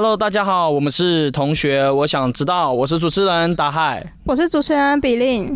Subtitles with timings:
[0.00, 1.90] Hello，大家好，我们是同学。
[1.90, 4.12] 我想知道，我是主持人达海。
[4.26, 5.52] 我是主持人比令。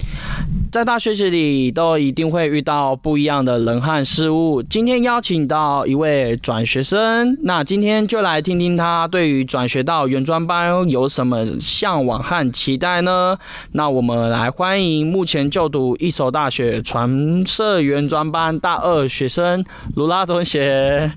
[0.73, 4.61] 在大学里都一定会遇到不一样的人和事物。
[4.61, 13.39] 今天邀请到一位转学生，那今天就来听听他对于转学到原专班有什么向往和期待呢？
[13.71, 21.13] 那我们来欢迎目前就读一所大学传社原专班大二学生卢拉同学。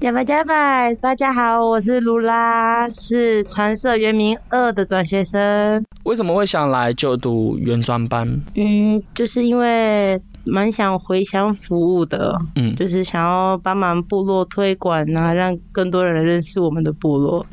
[0.00, 5.84] 加拜加拜，大家好，我是卢拉，是传社原名二的转学生。
[6.04, 8.40] 为什么会想来就读原专班？
[8.54, 17.44] 嗯，就是因为蛮想回乡服务的，嗯，就是想要帮忙部落推广啊，让更多人认识我们的部落，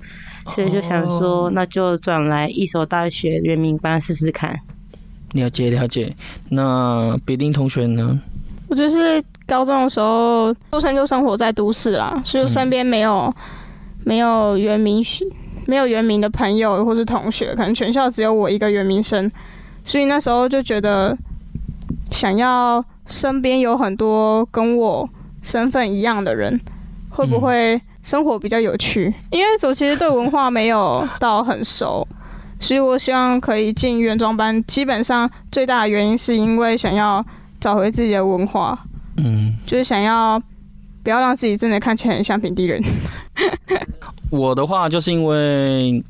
[0.50, 4.56] 所以就想说，那就转来一所大学原名班试试看。
[5.34, 6.16] 了解了解，
[6.50, 8.22] 那比丁同学呢？
[8.76, 9.24] 我就是。
[9.48, 13.32] 高中的时候，出生就生活在都市啦，所以身边没有
[14.04, 15.06] 没有原名
[15.68, 19.32] 没有原名的朋友或是同学，可能全校只有我一个原名生，
[19.86, 21.16] 所以那时候就觉得
[22.10, 25.08] 想要身边有很多跟我
[25.44, 26.60] 身份一样的人，
[27.12, 29.14] 会不会生活比较有趣？
[29.30, 32.08] 因为我其实对文化没有到很熟，
[32.60, 34.64] 所以我希望可以进原装班。
[34.64, 37.24] 基本上最大的原因是因为想要
[37.66, 38.80] 找回自己的文化。
[39.18, 40.40] 嗯，就是想要
[41.02, 42.80] 不要让自己真的看起来很像平地人。
[44.30, 46.04] 我的话就是因为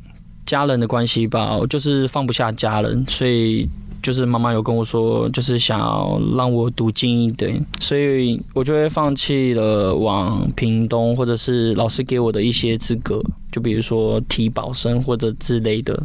[0.46, 3.70] 家人的关系吧，我就是放不下家人，所以
[4.04, 15.98] 就是妈妈有跟我说，就是想要让我读精一点，所以我就会放弃了往屏东或者是老师给我的一些资格，就比如说提保生或者之类的，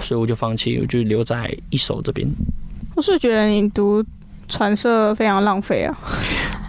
[0.00, 2.28] 所以我就放弃，我就留在一手这边。
[2.96, 4.04] 我是觉得你读。
[4.48, 5.96] 传射非常浪费啊！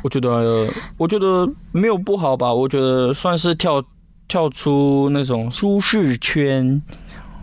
[0.03, 2.53] 我觉得，我觉得没有不好吧？
[2.53, 3.83] 我觉得算是跳
[4.27, 6.81] 跳出那种舒适圈。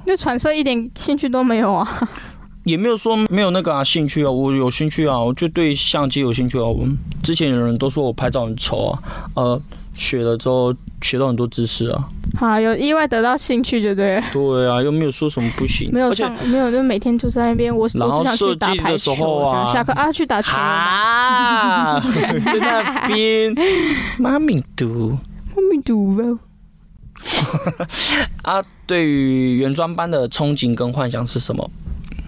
[0.04, 2.08] 那传射一点兴趣都没有啊？
[2.64, 6.64] 也没有说没有那个啊兴趣啊，我有兴趣啊，我就对相机有兴趣啊。
[6.64, 9.02] 我们之前有人都说我拍照很丑啊，
[9.34, 9.62] 呃。
[9.96, 12.08] 学了之后学到很多知识啊，
[12.38, 14.22] 好有意外得到兴趣就对。
[14.32, 21.98] 对啊，又没有说什么不行，没有上没有就每天就在那边，我我只想去打排球啊，下课啊去打球啊，
[22.44, 23.54] 在那边
[24.20, 25.10] 妈咪读
[25.54, 26.38] 妈咪读哦。
[28.42, 31.70] 啊，对于原装班的憧憬跟幻想是什么？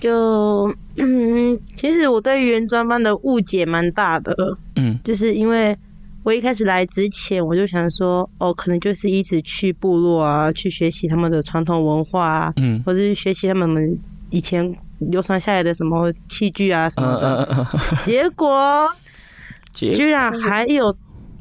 [0.00, 4.34] 就嗯，其实我对原装班的误解蛮大的，
[4.76, 5.76] 嗯，就是因为。
[6.24, 13.98] 我一开始来之前，我就想说，哦，可能就是一直去部落啊，去学习他们的传统文化啊，嗯，或者是学习他们
[14.30, 17.66] 以前流传下来的什么器具啊什么的。
[18.04, 18.88] 结果，
[19.72, 20.94] 居然还有。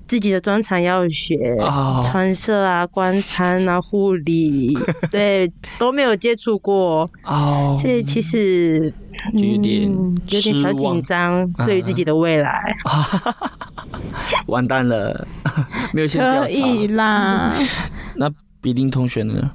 [0.07, 1.57] 自己的专长要学，
[2.03, 4.77] 穿色啊、观餐啊、护理，
[5.11, 8.93] 对，都没有接触过，哦，所以其实
[9.33, 9.83] 有点
[10.27, 12.61] 有点小紧张，对于自己的未来，
[14.47, 15.27] 完蛋了，
[15.93, 17.53] 没有先可以啦。
[18.15, 18.31] 那
[18.61, 19.51] 比林同学呢？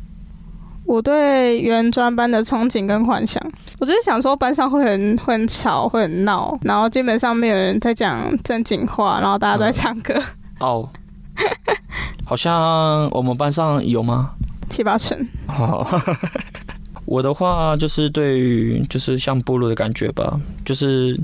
[0.85, 3.43] 我对原专班的憧憬跟幻想，
[3.79, 10.21] 我就是想说班上会很会很吵，会很闹，然后基本上没有人在讲正经话，然后大家都在唱歌。
[10.63, 10.89] 哦，
[12.25, 14.31] 好像我们班上有吗？
[14.71, 15.19] 七八成。
[15.49, 15.87] 哦
[17.05, 21.19] 我的话就是对于就是像部落的感觉吧，就是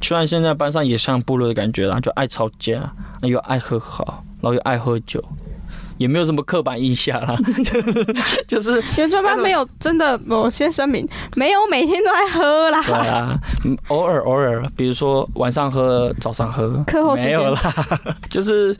[0.00, 2.90] 虽然现在班上也像部落的感觉啦，就爱吵架，
[3.22, 5.22] 又爱喝好，然后又爱喝酒，
[5.98, 7.36] 也没有什么刻板印象啦，
[8.48, 12.82] 就是原专班没有真的，我先声明，没有每天都在喝啦。
[12.84, 13.38] 对啊，
[13.88, 17.60] 偶尔偶尔，比如说晚上喝，早上喝，课后没有啦，
[18.30, 18.74] 就是。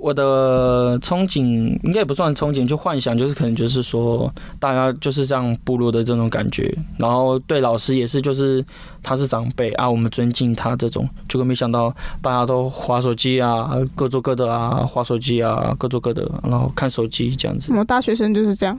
[0.00, 1.40] 我的憧憬
[1.82, 8.64] 应该也不算憧憬，就幻想，就是可能就是说，大家就是这样部落的这种感觉，然后对老师也是，就是
[9.02, 11.08] 他是长辈啊，我们尊敬他这种。
[11.28, 17.68] 结果没想到大家都划手机啊，各做各的啊，划手机啊，各做各的，然后看手机这样子。
[17.70, 18.78] 我们大学生就是这样。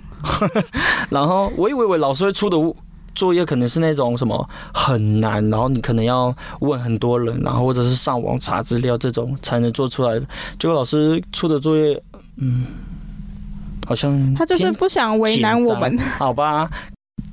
[1.09, 2.57] 然后我以为我老师会出的。
[3.15, 10.25] 作业可能是那种什么很难，然后你可能要问很多人，然后或者是上网查资料这种才能做出来的。
[10.59, 12.00] 结果老师出的作业，
[12.38, 12.65] 嗯，
[13.88, 15.97] 好像他就是不想为难我们。
[15.97, 16.69] 好吧，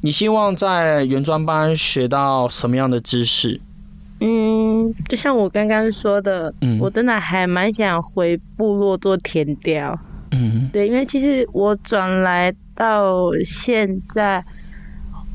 [0.02, 3.61] 你希望在原专班学到什么样的知识？
[4.20, 9.99] 嗯，就像我刚刚说的，嗯，我真的还蛮想回部落做田雕。
[10.31, 14.44] 嗯，对，因为其实我转来到现在。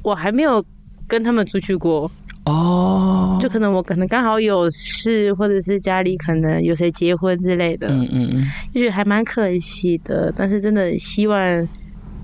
[0.08, 0.64] 我还没有
[1.06, 2.10] 跟他们出去过
[2.46, 10.34] 哦，就可能我可能刚好有事，或者是家里可能有谁结婚之类的，嗯嗯嗯，就觉得还蛮可惜的。
[10.34, 11.68] 但是真的希望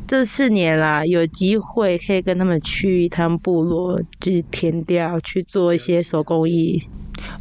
[0.07, 6.81] 这四年啦，有机会可以跟他们去一趟部落，去填掉，去做一些手工艺。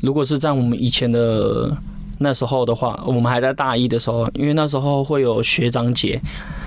[0.03, 1.71] 如果是在我们以前的
[2.19, 6.21] 那时候的话，我们还在大一的时候，因为那时候会有学长姐，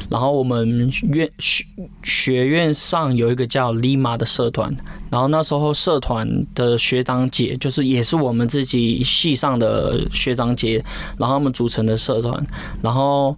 [0.09, 1.65] 然后我们院学
[2.03, 4.75] 学院上有一个叫 Lima 的社团，
[5.09, 10.83] 然后那时候社团的学长姐就是也是我们自己系上的学长姐，
[11.17, 12.45] 然后他们组成的社团，
[12.81, 13.35] 然后。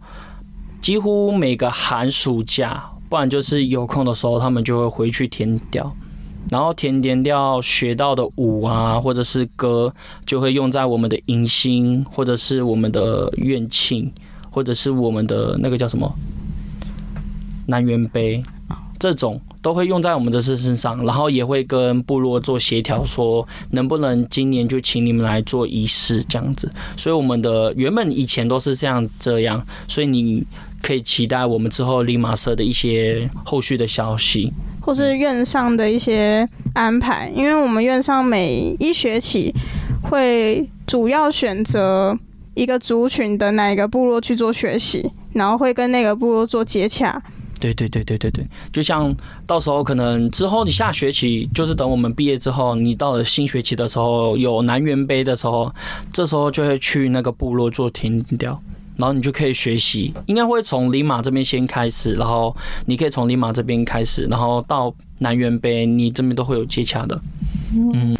[0.79, 5.91] 几乎每个寒暑假，不然就是有空的时候，他们就会回去填调，
[6.49, 9.91] 然后填填调学到的舞啊，或者是歌，
[10.25, 14.09] 就会用在我们的迎新，或者是我们的院庆，
[14.49, 16.09] 或者是我们的那个叫什么
[17.67, 18.43] 南园杯，
[18.99, 19.39] 这种。
[19.59, 26.71] 都会用在我们的事身上，然后也会跟部落做协调，说能不能今年就请你们来做仪式这样子。
[26.95, 30.41] 所以我们的原本以前都是这样这样，所以你
[30.81, 37.29] 可以期待我们之后立马社的一些后续的消息，或是院上的一些安排。
[37.35, 39.53] 因为我们院上每一学期
[40.01, 42.17] 会主要选择
[42.53, 47.21] 一个族群的哪一个部落去做学习，然后会跟那个部落做接洽。
[47.59, 49.15] 对对对对对对，就像
[49.45, 55.73] 到时候可能之后你下学期就是等我们毕业之后，你到了新学期的时候有南园杯的时候，
[56.13, 58.61] 这时候就会去那个部落做田调，
[58.95, 62.55] 然后你就可以学习，应该会从林马这边先开始，然后
[62.85, 67.19] 你可以从林马这边开始，然后到南园杯，你这边都会有接洽的。
[67.73, 68.15] 嗯，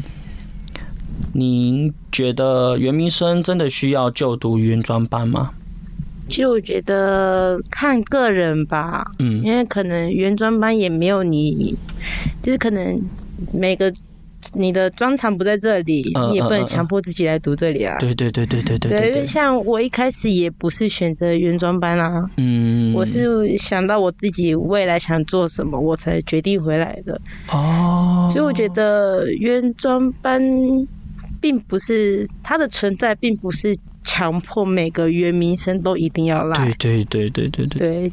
[1.32, 5.52] 您觉得袁明生真的需要就读原专班吗？
[6.28, 11.74] 其实我觉得看个人吧，嗯，因为可能原装班也没有你，
[12.42, 13.00] 就是可能
[13.52, 13.92] 每个
[14.52, 17.96] 你的专长不在这里，你也不能强迫自己来读这里啊。
[17.98, 19.10] 对对对对对对。
[19.10, 27.20] 对，像我一开始也不是选择原装班啊，嗯，我是想到我自己未来想做什么，我才决定回来的。
[27.50, 28.30] 哦。
[28.32, 30.40] 所以我觉得原装班
[31.40, 33.74] 并不是它的存在，并不是。
[34.08, 36.64] 强迫每个原民生都一定要来。
[36.78, 37.78] 对对对对对对。
[37.78, 38.12] 对。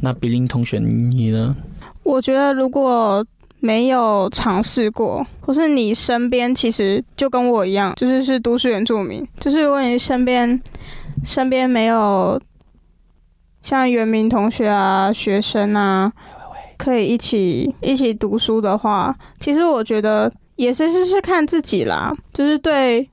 [0.00, 1.54] 那比林同学你呢？
[2.02, 3.22] 我觉得如果
[3.60, 10.58] 没有尝试过，或是你身边其实就跟我一样，就是是都市原住民，就是如果你身边
[11.22, 12.40] 身边没有
[13.60, 16.10] 像原民同学啊、学生啊，
[16.78, 23.06] 可以一起一起读书的话，其实我觉得也是是是看自己啦，就是对。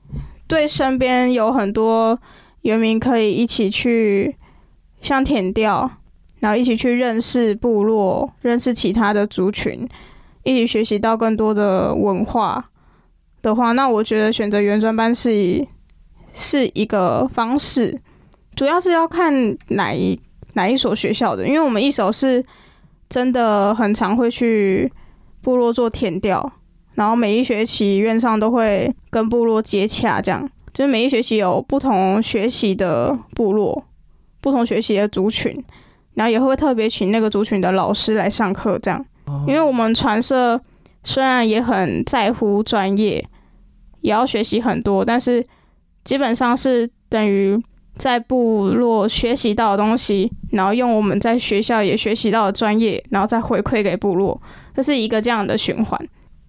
[0.46, 2.18] 对身边有很多
[2.62, 4.36] 原民可以一起去
[5.00, 5.90] 像填调，
[6.40, 9.88] 然后一起去认识部落，认识其他的族群，
[10.44, 12.70] 一起学习到更多的文化
[13.42, 15.66] 的话，那我觉得选择原专班是
[16.32, 18.00] 是一个方式。
[18.54, 20.18] 主要是要看哪一
[20.54, 22.44] 哪一所学校的，因为我们一手是
[23.08, 24.90] 真的很常会去
[25.42, 26.52] 部落做填调。
[26.96, 33.84] 然后每一学期院上都会跟部落接洽，这样就是每一学期有不同学习的部落，
[34.40, 35.62] 不同学习的族群，
[36.14, 39.04] 然后也会特别请那个族群的老师来上课，这样。
[39.46, 40.60] 因为我们传社
[41.02, 43.24] 虽然也很在乎专业，
[44.00, 45.44] 也要学习很多，但是
[46.04, 47.60] 基本上是等于
[47.96, 54.40] 在部落学习到的东西，然后用我们在学校也学习到的专业，然后再回馈给部落，
[54.74, 56.08] 这是一个这样的循环。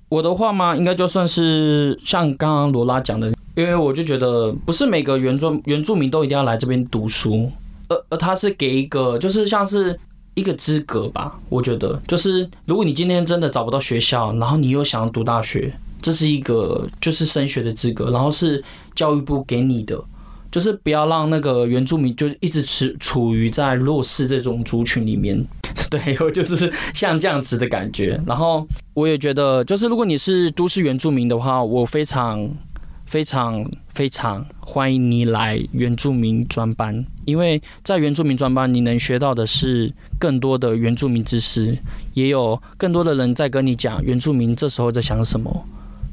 [0.10, 7.52] 我的话嘛，应该就算是像刚刚罗拉讲的，因为我就觉得不是每个原住原住民都一定要来这边读书，
[7.90, 10.00] 而而他是给一个就是像是
[10.36, 11.38] 一个资格吧。
[11.50, 18.64] 我觉得就是如果你今天真的找不到学校，然后你又想要读大学，这是一个就是升学的资格，然后是
[18.96, 20.02] 教育部给你的。
[20.50, 25.46] 就是不要让那个原住民就一直处处于在弱势这种族群里面，
[25.90, 28.20] 对 我就是像这样子的感觉。
[28.26, 32.50] 然后我也觉得，就是如果你是都市原住民的话，我非常
[33.06, 41.78] 非常非常欢迎你来原住民专班，因为在原住民专班，你能学到的是更多的原住民知识，
[42.14, 45.66] 也有更多的人在跟你讲原住民这时候在想什么。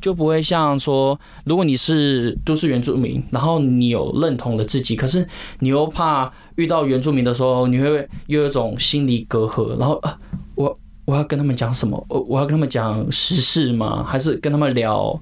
[0.05, 5.27] 就不会像说，如果你是都市原住民，然后你有认同的自己，可是
[5.61, 10.15] 你又怕遇到原住民的时候，你会又有一种心理隔阂，然后啊，
[10.57, 12.05] 我我要跟他们讲什么？
[12.11, 14.05] 我我要跟他们讲时事吗？
[14.07, 15.19] 还是跟他们聊？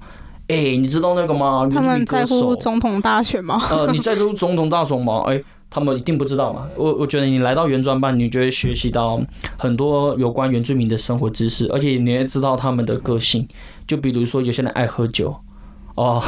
[0.49, 1.65] 哎，你知道那个吗？
[1.71, 3.65] 他们在乎总统大选吗？
[3.71, 5.23] 呃，你在乎总统大选吗？
[5.27, 5.41] 哎。
[5.73, 6.69] 他们一定不知道嘛？
[6.77, 9.19] 我我觉得你来到原专班，你就会学习到
[9.57, 13.47] 很多有关原住民的生活知识，而且你也知道他们的个性。
[13.87, 15.35] 就比如说，有些人爱喝酒，
[15.95, 16.21] 哦，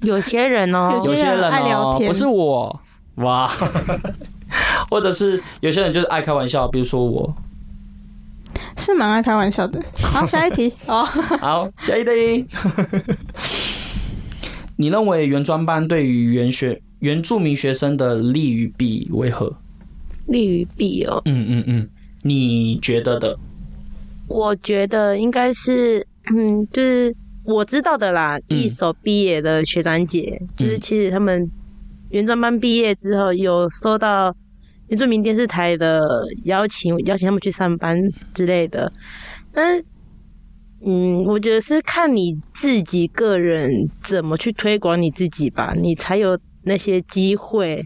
[0.00, 2.80] 有些人哦，有些人爱聊天，不是我
[3.16, 3.46] 哇，
[4.88, 7.34] 或者是有些人就是爱开玩笑，比如说我，
[8.78, 9.78] 是蛮爱开玩笑的。
[10.02, 11.04] 好，下一题 哦。
[11.04, 12.46] 好，下一题。
[14.76, 19.54] 你认为原专班对于原学原住民学生的利与弊为何？
[20.26, 21.20] 利与弊哦。
[21.24, 21.88] 嗯嗯嗯，
[22.22, 23.36] 你觉得的？
[24.28, 28.38] 我觉得应该是，嗯，就是我知道的啦。
[28.48, 31.50] 一手毕业的学长姐，就是其实他们
[32.10, 34.32] 原专班毕业之后，有收到
[34.88, 36.00] 原住民电视台的
[36.44, 37.98] 邀请，邀请他们去上班
[38.34, 38.92] 之类的。
[39.52, 39.82] 但，
[40.86, 47.82] 嗯，我觉得是看你自己个人怎么去推广你自己吧，你才有那些机会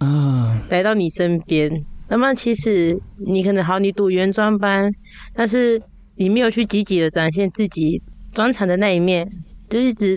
[0.69, 1.85] 来到你身边。
[2.09, 4.93] 那么，其实你可能好，你读原装班，
[5.33, 5.83] 但是。
[6.16, 8.00] 你没有去积极的展现自己
[8.33, 9.28] 专长的那一面，
[9.69, 10.16] 就一直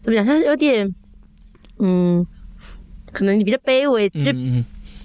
[0.00, 0.90] 怎么讲，像是有点，
[1.80, 2.26] 嗯，
[3.12, 4.32] 可能你比较卑微，就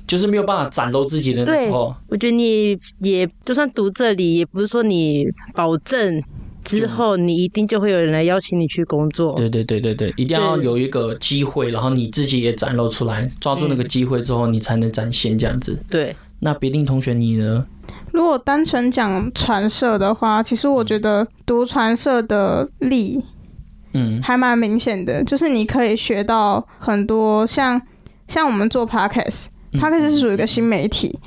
[0.08, 1.94] 就是没有办法展露自己的时候。
[2.08, 6.24] 我觉得你也就算读这里，也不是说你保证
[6.68, 9.34] 之后你一定就会有人来邀请你去工作。
[9.36, 15.82] 对对对对对，一定要有一个机会，然后你自己也展露出来，抓住那个机会之后，你才能展现这样子。
[15.90, 17.66] 对，那别定同学你呢？
[18.12, 23.24] 如果单纯讲传社的话，其实我觉得读传社的利，
[23.94, 27.82] 嗯，还蛮明显的，就是你可以学到很多，像
[28.28, 31.18] 像我们做 podcast，podcast 是属于一个新媒体。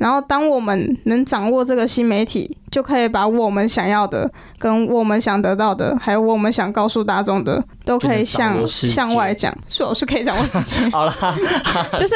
[0.00, 4.28] 然后，当我们能掌握这个新媒体，就可以把我们想要的、
[4.58, 9.54] 跟我们想得到的，还有我们想告诉大众的，都可以向向外讲。
[9.68, 10.90] 是，我是可以掌握时间。
[10.90, 11.14] 好了，
[12.00, 12.14] 就是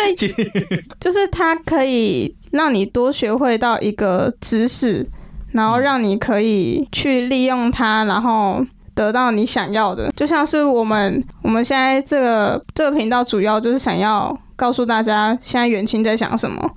[0.98, 5.06] 就是它可以让你多学会到一个知识，
[5.52, 8.64] 然后让你可以去利用它，然后
[8.94, 10.10] 得到你想要的。
[10.16, 14.36] 就像是我们我们现在这个这个频道，主要就是想要。
[14.56, 16.70] 告诉大家，现在元青在想什么？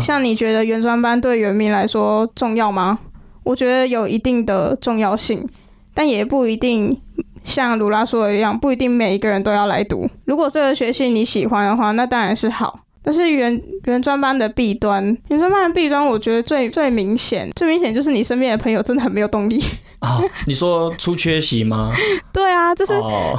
[0.00, 2.98] 像你觉得原专班对原民来说重要吗？
[3.44, 5.46] 我觉得有一定的重要性，
[5.92, 6.98] 但也不一定
[7.44, 10.08] 像鲁拉说的一样，不一定每一个人都要来读。
[10.24, 12.80] 如果这个学系你喜欢的话，那当然是好。
[13.02, 19.62] 但是原原专班的弊端，原专班的弊端，我觉得最最明显，最明显就是你身边的朋友真的很没有动力
[20.00, 20.20] 啊！
[20.46, 21.92] 你说出缺席吗？
[22.32, 22.92] 对啊，就是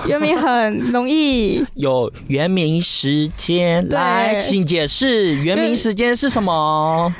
[0.08, 7.14] 原名很容易 有原名时间来，请解释原名时间是什么？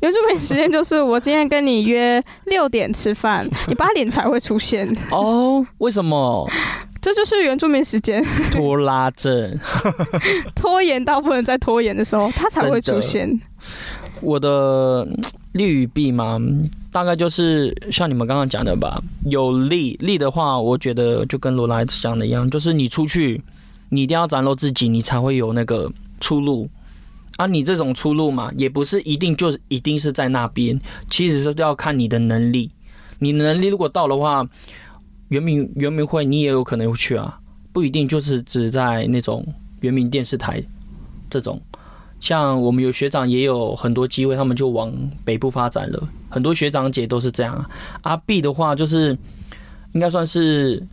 [0.00, 5.66] 原住民时间就是我今天跟你约六点吃饭，你八点才会出现哦？
[5.78, 6.48] 为什么？
[7.08, 8.22] 这就是原住民时间
[8.52, 9.58] 拖拉症，
[10.54, 13.40] 拖延到不能再拖延的时候，它才会出现。
[14.20, 15.08] 我的
[15.52, 16.38] 利与弊嘛，
[16.92, 19.02] 大概就是像你们刚刚讲的吧。
[19.24, 23.42] 有利利的话，我觉得就跟罗拉讲的一样，就是你出去，
[23.88, 26.68] 你一定要展露自己，你才会有那个出路。
[27.38, 32.70] 啊，你这种出路嘛，也不是一定就一定是在那边，其实是要看你的能力。
[33.20, 34.46] 你能力如果到的话。
[35.28, 37.38] 原民原民会，你也有可能会去啊，
[37.72, 39.46] 不一定就是只在那种
[39.80, 40.62] 原民电视台
[41.28, 41.60] 这种。
[42.20, 44.92] 像我们有学长也有很多机会，他们就往
[45.24, 46.08] 北部发展了。
[46.28, 47.64] 很多学长姐都是这样。
[48.02, 49.16] 阿 B 的话，就是
[49.92, 50.84] 应该算是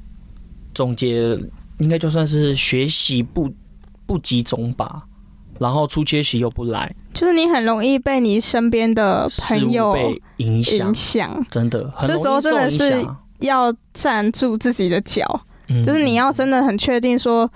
[0.73, 1.35] 总结，
[1.79, 3.51] 应该就算是学习不
[4.05, 5.03] 不集中吧。
[5.57, 9.95] 然后出缺席又不来，就是你很容易被你身边的朋友
[10.37, 10.61] 影
[10.93, 10.93] 响，
[11.49, 13.07] 真的，这时候真的是。
[13.39, 15.25] 要站住自己的脚，
[15.85, 17.49] 就是你要真的很确定说，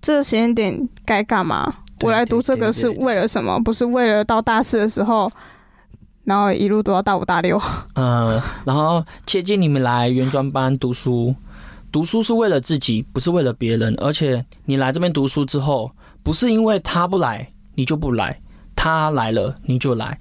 [0.00, 1.74] 这个时间点该干嘛。
[2.00, 3.58] 我来读这个是为了什么？
[3.62, 5.30] 不是为了到大四的时候，
[6.24, 7.60] 然后一路读到大五大六。
[7.94, 11.34] 嗯， 然后切记你们来原专班读书，
[11.92, 13.94] 读书是为了自己，不是为了别人。
[13.98, 15.92] 而且你来这边读书之后，
[16.24, 18.40] 不是因为他不来你就不来，
[18.74, 20.18] 他来了你就来。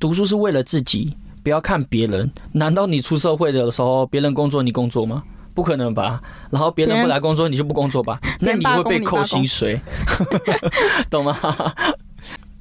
[0.00, 1.16] 读书是为了自己。
[1.42, 5.24] 不要看别人，难道你出社会的时候，别人工作你工作吗？
[5.54, 6.22] 不可能吧。
[6.50, 8.18] 然后别人不来工作，你就不工作吧？
[8.40, 9.78] 那你会被扣薪水，
[11.10, 11.36] 懂吗？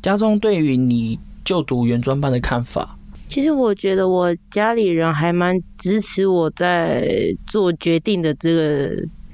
[0.02, 2.98] 家中对于你就读原专班的看法，
[3.30, 7.08] 其实我觉得我家里人还蛮支持我在
[7.48, 8.92] 做决定的这个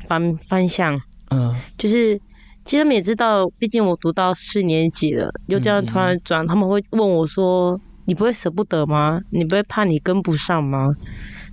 [0.08, 1.01] 方方向。
[1.30, 2.20] 嗯，就是
[2.66, 7.80] 其实他们也知道，毕竟我读到四年级了，又这样突然转，他们会问我说。
[8.08, 9.22] 你不会舍不得吗？
[9.32, 10.96] 你不会怕你跟不上吗？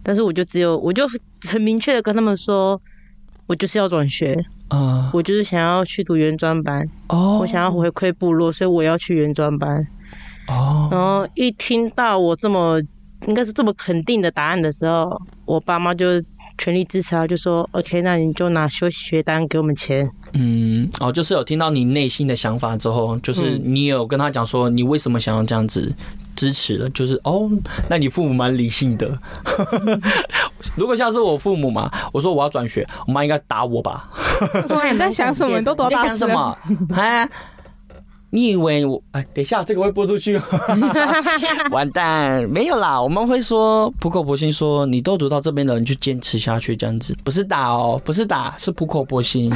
[0.03, 1.05] 但是我就只有，我就
[1.51, 2.81] 很明确的跟他们说，
[3.47, 4.35] 我就是要转学，
[4.69, 9.85] 啊，我就是想要去读原专班，哦，我想要回馈部落，所以我要去原专班，
[10.49, 12.81] 哦，然后一听到我这么
[13.27, 16.23] 应该是这么肯定的答案的时候，我爸妈就。
[16.57, 17.27] 全力支持他！
[17.27, 20.09] 就说 OK，那你就拿休息学单给我们钱。
[20.35, 25.93] 嗯，哦，就是有听到你内心的想法之后，就是你有跟他讲说你为什么想要这样子
[26.37, 27.51] 支持了，就是哦，
[27.89, 29.19] 那你父母蛮理性的。
[30.77, 34.09] 如果像是我父母嘛，我说我要转学，我妈应该打我吧？
[34.93, 35.59] 你在想什么？
[35.59, 36.57] 你都多大 什么？
[36.95, 37.29] 啊？
[38.31, 39.25] 你以为我哎？
[39.33, 40.41] 等一下，这个会播出去，
[41.71, 42.43] 完蛋！
[42.51, 49.53] 没有啦，我们会说苦口婆心说，你都读到这边的人就坚持下去，这样子不是打哦，不是打，是苦口婆心。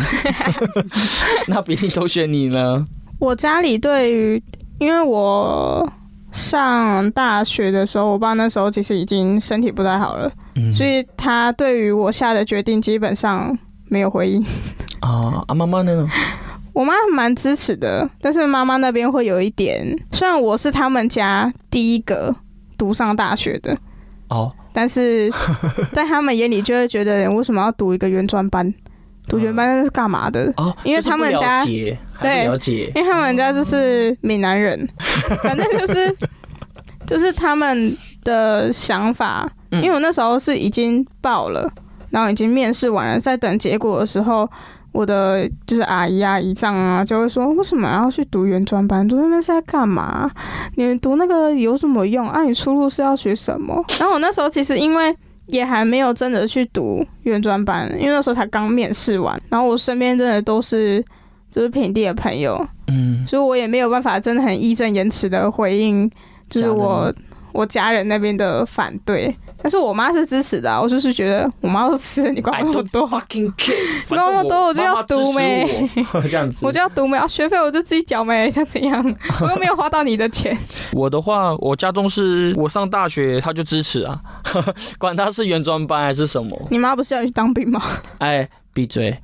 [1.49, 2.85] 那比你同学你呢？
[3.19, 4.41] 我家里对于，
[4.79, 5.85] 因为我
[6.33, 10.31] 上大学的时候，我爸那时候其实已经身体不太好了，
[10.73, 13.57] 所以他对于我下的决定基本上
[13.89, 14.45] 没有回应。
[15.01, 16.07] 啊，啊妈妈呢？
[16.75, 22.35] 我妈蛮支持的，但是妈妈那边会有一点，虽然我是他们家第一个
[22.77, 23.77] 读上大学的，
[24.29, 25.29] 哦，但是
[25.93, 28.73] 在他们眼里就会觉得，为什么要读一个原专班？
[29.29, 30.53] 读原班是干嘛的？
[30.57, 31.65] 哦，因为他们家
[32.21, 34.89] 对了解，因为他们家就是闽南人，
[35.45, 36.17] 反正就是
[37.07, 39.51] 就是他们的想法。
[39.71, 41.71] 因为我那时候是已经报了，
[42.11, 44.49] 然后已经面试完了，在等结果的时候。
[44.91, 49.07] 我的就是阿姨啊、姨丈啊，就会说：为什么要去读原专班？
[49.07, 50.29] 读那边是在干嘛？
[50.77, 52.27] 你读那个有什么用？
[52.27, 53.85] 啊，你出路是要学什么？
[54.01, 55.15] 然后我那时候其实因为
[55.49, 59.41] 也还没有真的去读原专班，因为那时候才刚面试完。
[59.49, 61.05] 然后我身边真的都是
[61.51, 66.11] 就是平地的朋友，嗯，所以我也没有办法真的很义正言辞的回应，
[66.49, 67.13] 就是我
[67.59, 69.37] 我家人那边的反对。
[69.61, 73.21] 但是我妈是支持的，我就是觉得我妈都吃，你管那么多，管
[74.11, 75.91] 那么多我就要读没，
[76.31, 79.05] 这样子，我就要读没，学费我就自己缴没， 像怎样，
[79.41, 80.57] 我又没有花到你的钱。
[80.93, 84.21] 我的话，我家中是我上大学他就支持啊，
[84.97, 86.69] 管他是原装班还是什么。
[86.71, 87.83] 你妈不是要去当兵吗？
[88.19, 88.49] 哎。
[88.75, 89.19] 闭嘴！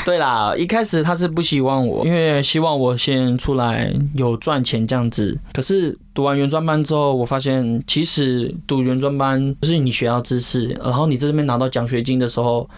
[0.04, 5.38] 对啦，一开始他是不希望我，因为希望我先出来有赚钱这样子。
[5.52, 12.68] 可是读完原专班之后，我发现其实读原专班就是你学到知识，然后你在这边拿到奖学金的时候，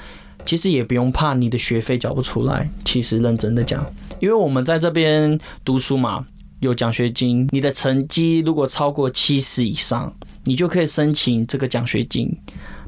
[0.44, 2.68] 其实也不用怕你的学费交不出来。
[2.84, 3.84] 其实认真的讲，
[4.20, 6.26] 因为我们在这边读书嘛，
[6.60, 10.12] 有奖学金，你的成绩如果超过七十以上，
[10.44, 12.36] 你就可以申请这个奖学金。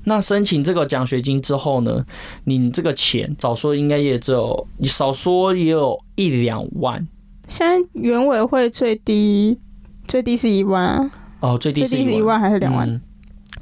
[0.04, 2.04] 那申请这个奖学金之后呢，
[2.44, 7.06] 你这个钱少说应该也只有，你少说也有一两万。
[7.48, 9.58] 现在原委会最低
[10.06, 12.86] 最低是一万啊哦，最低是一万还是两万？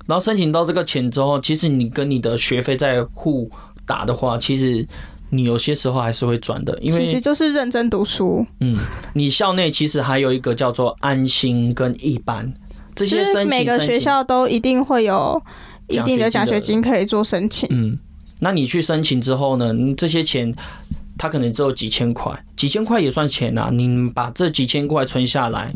[0.07, 3.51] 然后申请到这个钱之后，其实你跟你的学费在互
[3.87, 4.87] 打的话，其实
[5.31, 8.45] 你有些时候还是会转的，因为其实就是认真读书。
[8.61, 8.77] 嗯，
[9.15, 12.53] 你校内其实还有一个叫做安心跟一般
[12.95, 15.41] 这些申请，每个学校都一定会有。
[15.93, 17.69] 一定的奖学金可以做申请。
[17.71, 17.99] 嗯，
[18.41, 19.73] 那你去申请之后呢？
[19.97, 20.55] 这些钱，
[21.19, 23.71] 他可能只有几千块，几千块也算钱呐。
[23.73, 25.73] 你把这几千块存下来，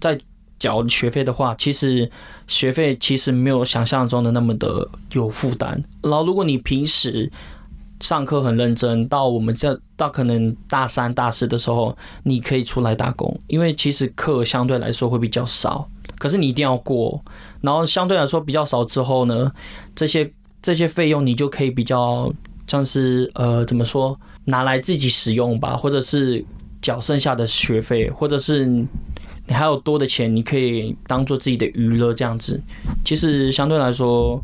[0.00, 0.18] 再
[0.58, 2.10] 缴学费的话，其实
[2.46, 5.82] 学费其实没有想象中的那么的有负担。
[6.02, 7.30] 然后，如果你平时
[8.02, 15.88] 上课很认真，到我们这到可能大三、大四的时候，你可以出来打工，因为其实课相对来说会比较少。
[16.18, 17.22] 可是你一定要过，
[17.60, 19.50] 然后相对来说比较少之后呢，
[19.94, 20.28] 这些
[20.60, 22.32] 这些费用你就可以比较
[22.66, 26.44] 像是呃怎么说拿来自己使用吧，或者是
[26.80, 32.60] 缴剩下的学费，或者是你还有多的钱，你可以当做自己的娱乐这样子。
[33.04, 34.42] 其实相对来说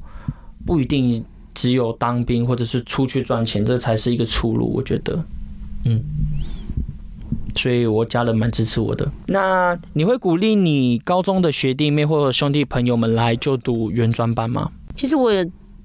[0.65, 1.25] 不一定
[1.59, 4.73] 只有当兵或者是出去赚钱，这才是一个出路。
[4.73, 5.25] 我觉得，
[5.85, 6.01] 嗯。
[7.57, 9.11] 所以我家人蛮支持我的。
[9.27, 14.71] 那你会鼓励你高中的学弟妹或者兄弟朋友们来就读原专班吗？
[14.95, 15.33] 其实我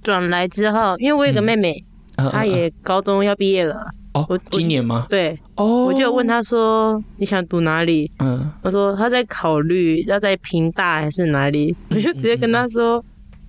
[0.03, 1.83] 转来之后，因为我有个妹妹，
[2.15, 3.75] 她也高中要毕业了。
[4.13, 5.07] 哦，今年吗？
[5.09, 5.35] 对。
[5.55, 5.85] 哦。
[5.85, 8.51] 我就问她说：“你想读哪里？”嗯。
[8.61, 13.03] 我说她在考虑要在平大还是哪里，我就直接跟她说：“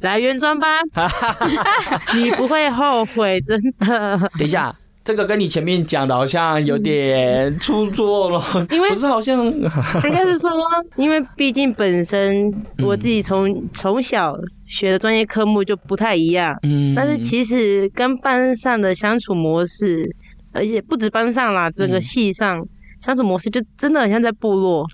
[0.04, 0.80] 来原装班，
[2.14, 4.74] 你不会后悔，真的。”等一下。
[5.02, 9.44] 这个跟你前面讲的好像有点出错了，因为不是好像
[10.02, 10.50] 应该是说，
[10.96, 12.50] 因为毕竟本身
[12.82, 14.34] 我自己从从小
[14.66, 20.10] 学的专业科目就不太一样，嗯，但是其实跟班上的相处模式，
[20.54, 22.66] 而且不止班上啦，整个系上。
[23.04, 24.86] 相处模式就真的很像在部落，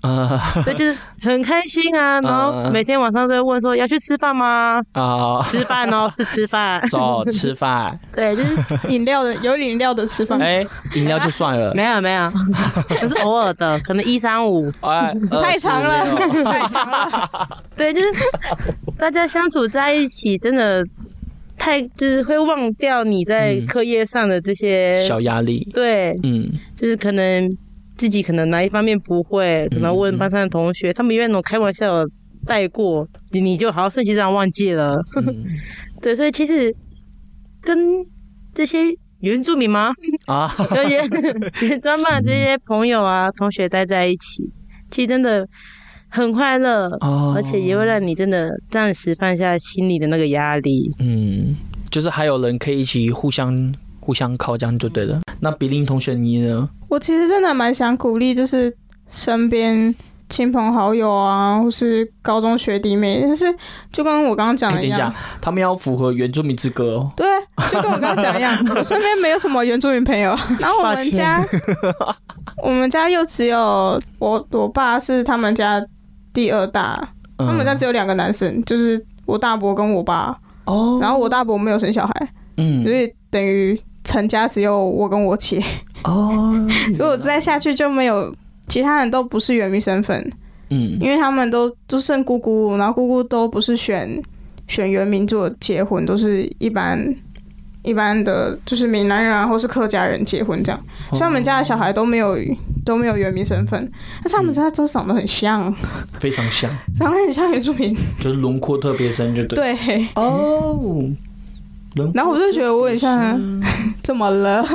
[0.63, 2.19] 所以就是很开心 啊。
[2.19, 4.81] 然后每天晚上都会问说要去吃饭吗？
[4.91, 7.97] 啊，吃饭哦， 是吃饭，走吃饭。
[8.13, 10.37] 对，就是饮料的，有饮料的吃饭。
[10.39, 12.29] 哎，饮料就算了，没有没有，
[12.89, 14.69] 可是偶尔的，可能一三五。
[14.81, 16.05] 哎，太长了，
[16.43, 17.29] 太长了。
[17.77, 18.07] 对，就是
[18.97, 20.83] 大家相处在一起，真的
[21.57, 25.65] 太就是会忘掉你在课业上的这些小压力。
[25.73, 27.49] 对，嗯，就是可能。
[28.01, 32.03] 自己可能哪一方面不会，可能问班上的同学，他们因为那种开玩笑
[32.47, 34.99] 带过，你就好好顺其自然忘记了。
[36.01, 36.75] 对，所以其实
[37.61, 38.03] 跟
[38.55, 38.79] 这些
[39.19, 39.91] 原住民吗？
[40.25, 40.49] 啊，
[40.89, 41.07] 原
[41.61, 44.51] 原装扮这些朋友啊、同学待在一起，
[44.89, 45.47] 其实真的
[46.09, 46.89] 很快乐，
[47.35, 50.89] 而且也会让你真的暂时放下心里的那个压力。
[50.97, 51.55] 嗯，
[51.91, 55.21] 就是还有人可以一起互相互相靠，这样就对了。
[55.39, 56.67] 那比林同学你呢？
[56.91, 58.75] 我其实真的蛮想鼓励，就是
[59.09, 59.95] 身边。
[60.29, 63.53] 亲朋好友啊，或是高中学弟妹，但是
[63.91, 67.11] 就跟我刚刚讲的一样，他们要符合原住民资格哦。
[67.17, 67.27] 对，
[67.69, 70.29] 就跟我刚刚讲一样， 我身边没有什么原住民朋友。
[70.57, 71.45] 然后我们家，
[72.63, 75.85] 我们家又只有我，我爸是他们家
[76.33, 80.33] 第二大，他们家只有两个男生，就是我大伯跟我爸。
[80.63, 80.97] 哦。
[81.01, 85.63] 然后我大伯没有生小孩，嗯，所以等于成家只有我跟我姐。
[86.03, 86.53] 哦。
[86.95, 88.33] 所以我再下去就没有。
[88.67, 90.17] 其他人都不是原名身份，
[90.69, 94.09] 嗯，因为他们都都剩姑姑，然后姑姑都不是选
[94.65, 97.13] 选原名做结婚，都是一般
[97.83, 100.81] 一般的，就是闽南人啊，或是客家人结婚这样。
[101.09, 102.37] 所以他们家的小孩都没有
[102.85, 103.91] 都没有原名身份，
[104.23, 105.75] 但是他们家都长得很像，
[106.17, 109.75] 非常像， 长得很像原住民，就是轮廓特别深，就对。
[109.75, 110.79] 对哦。
[112.13, 113.39] 然后我就觉得我很像，
[114.01, 114.65] 怎么了？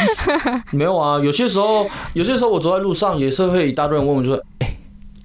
[0.72, 4.76] 没有啊，有些时候，有些时候我走在路上也是会一大堆人问我说：“哎，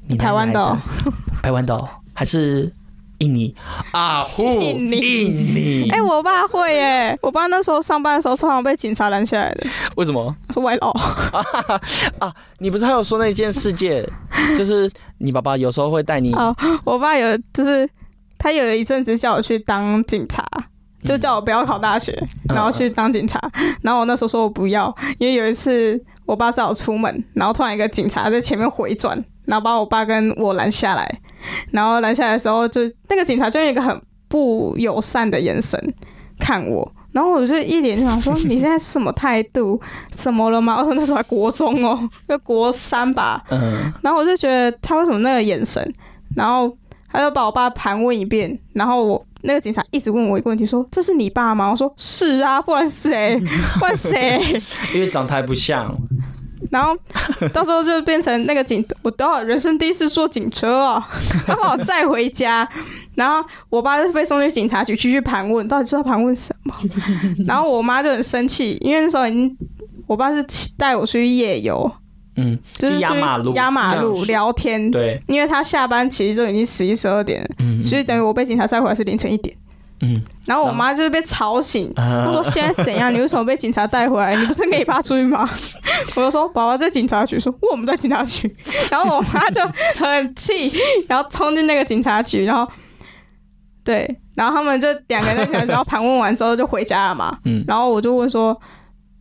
[0.08, 0.78] 你台湾的？
[1.44, 1.78] 台湾的
[2.14, 2.72] 还是
[3.20, 3.54] 印尼
[3.92, 4.26] 啊？
[4.38, 4.98] 印尼？
[4.98, 5.90] 印尼？
[5.92, 9.68] 哎，我爸会耶，我爸那时候上班的时候常常被警察拦下来的。
[9.98, 10.34] 为什么？
[10.54, 10.90] 说外劳
[12.20, 12.34] 啊？
[12.60, 14.08] 你不是还有说那件事件？
[14.58, 16.32] 就是你爸爸有时候会带你？
[16.34, 17.88] 哦，我爸有，就是
[18.38, 20.46] 他有一阵子叫我去当警察。
[21.06, 22.18] 就叫我不要考大学，
[22.50, 23.40] 然后去当警察。
[23.82, 31.20] 然后我那时候说我不要，因为有一次我爸载我出门，然后突然一个警察在前面回转，然后把我爸跟我拦下来。
[31.72, 35.80] 然后拦下来的时候，就那个警察就用一个很不友善的眼神
[36.40, 36.92] 看我。
[37.12, 39.80] 然后我就一脸就想说：“你现在是什么态度？
[40.10, 43.42] 怎么了吗？” 我说那时候还国中哦，就国三吧。
[43.52, 43.94] 嗯。
[44.02, 45.94] 然后我就觉得他为什么那个眼神？
[46.36, 46.76] 然后
[47.16, 49.26] 他就把我爸盘问一遍，然后我。
[49.48, 53.40] 那个警察一直问我一个问题，说：“这是你爸吗？”我说：“是啊，不然谁？
[53.78, 54.42] 不然谁？
[54.92, 55.96] 因为长得还不像。”
[56.72, 56.98] 然后
[57.54, 61.04] 到时候就变成那个警，我都要人生第一次坐警车哦，
[61.46, 62.68] 他把我载回家，
[63.14, 66.74] 然后我爸就被送去警察局继续盘问，到底是要盘问什么？
[67.46, 69.56] 然后我妈就很生气，因为那时候已经，
[70.08, 70.44] 我爸是
[70.76, 71.92] 带我出去夜游。
[72.38, 74.92] 嗯，就是压马路，压马路聊天。
[74.92, 79.56] 对，因为他下班其实就已经十一十二点了，嗯，所以等于我被警察带回来是凌晨一点。
[80.02, 83.12] 嗯，然后我妈就是被吵醒，她说现在怎样？
[83.16, 84.36] 你为什么被警察带回来？
[84.36, 85.50] 你不是跟你爸出去吗？
[86.18, 88.54] 我就说宝宝在警察局，说我们在警察局。
[88.92, 89.62] 然后我妈就
[89.98, 90.70] 很气，
[91.08, 92.70] 然后冲进那个警察局，然后
[93.86, 97.40] 对，然后他们就两个人然后盘问完之后就回家了嘛。
[97.46, 98.60] 嗯，然后我就问说。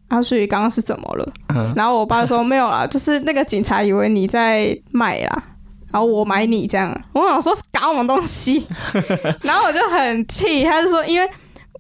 [0.09, 1.33] 他所以刚刚是怎么了？
[1.75, 5.43] 然后我爸说没有啦，就是那个警察以为你在卖啦，
[5.91, 6.97] 然后我买你这样。
[7.13, 8.67] 我想说搞什么东西？
[9.43, 11.29] 然后我就很气，他就说因为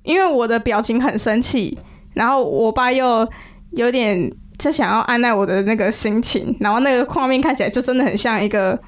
[0.02, 1.78] 因为我的表情很生气，
[2.14, 3.28] 然后我爸又
[3.72, 8.78] 有点就想要按耐我的那个心情，然后那个画面看起来就真的很像一个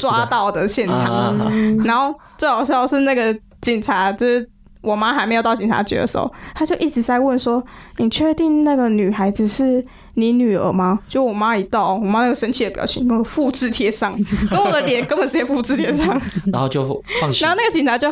[0.00, 1.36] 抓到的现场。
[1.84, 4.48] 然后最好笑是那个警察就是。
[4.86, 7.62] 我妈还没有到警察局的时候，他就一直在问说
[7.98, 14.16] ：“你确定那个女孩子是你女儿吗？”就我妈一到，我妈那个生气的表情，跟我复制贴上，
[14.48, 16.06] 跟我的脸根本直接复制贴上，
[16.52, 16.84] 然后就
[17.20, 17.44] 放心。
[17.44, 18.08] 然后那个警察就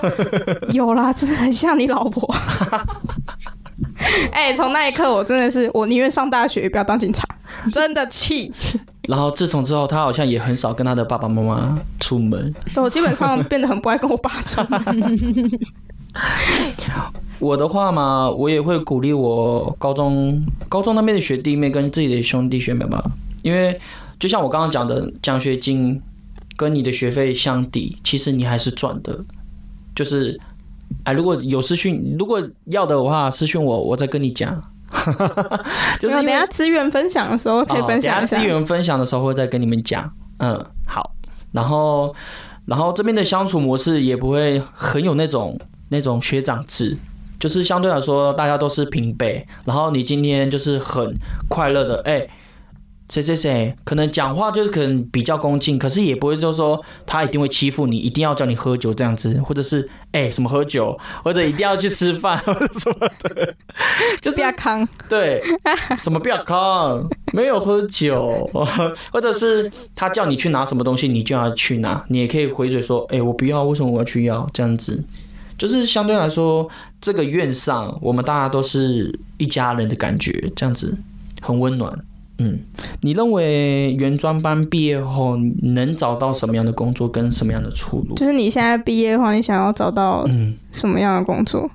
[0.73, 2.35] 有啦，真的很像你老婆。
[4.33, 7.25] 哎，从那一刻我真的是，我宁愿上大学也不要当警察，
[7.73, 8.53] 真的气。
[9.09, 12.55] 然后自从之后，他好像也很少跟他的爸爸妈妈出门。
[12.77, 14.81] 我基本上变得很不爱跟我爸出门。
[17.41, 23.05] 我的话嘛，我也会鼓励我高中高中那边的学弟妹跟自己的兄弟学妹吧，
[23.43, 23.79] 因为
[24.19, 26.01] 就像我刚刚讲的，奖学金
[26.57, 29.19] 跟你的学费相抵，其实你还是赚的。
[29.95, 30.41] 就是，
[31.03, 34.63] 哎，如果有私讯，如果要的话，私讯我，我再跟你讲。
[36.01, 40.11] 就是等下资源分享的时候可以分享等下资源分享的时候会再跟你们讲。
[40.39, 41.13] 嗯，好。
[41.53, 42.15] 然后，
[42.65, 45.59] 然后这边的相处模式也不会很有那种。
[45.95, 46.99] 那种学长制，
[47.39, 51.15] 就是相对来说大家都是平辈，然后你今天就是很
[51.49, 52.27] 快乐的，哎，
[53.09, 63.55] 谁谁谁，可能讲话就是可能比较恭敬，可是也不会就是说他一定会欺负你，一定要叫你喝酒这样子，或者是哎什么喝酒，或者一定要去吃饭 或者什么的，
[64.21, 65.43] 就是要康对，
[66.01, 68.35] 什么不要康，没有喝酒，
[69.13, 75.05] 或者是他叫你去拿什么东西，你就要去拿，你也可以回嘴说，哎，我不要，为什么我要去要这样子？
[75.57, 76.69] 就是相对来说，
[77.01, 80.97] 这个院上我们大家都是一家人的感觉，这样子
[81.41, 81.97] 很温暖。
[82.39, 82.59] 嗯，
[83.01, 88.17] 你认为原专班毕业后能找到什么样的工作跟什么样的出路？
[88.17, 91.71] 就是你现在毕业的话，你想要找到嗯什么样的工作？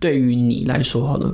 [0.00, 1.32] 对于你来说，好了，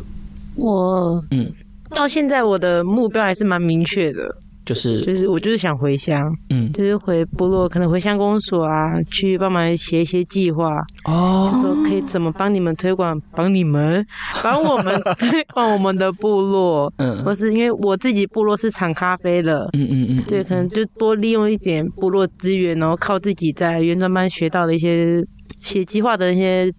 [0.56, 1.50] 我嗯，
[1.90, 4.36] 到现在我的目标还是蛮明确的。
[4.64, 14.06] 就是就是我就是想回乡，嗯，就是回部落，可能回乡公所啊，去帮忙写一些计划哦，就说可以怎么帮你们推广，帮你们
[14.42, 25.24] 帮我们 推广我们的部落，嗯，或是因为我自己部落是产咖啡的，嗯嗯嗯，对，可能就多利用一点部落资源，然后靠自己在原装班学到的一些
[25.60, 26.72] 写计划的一些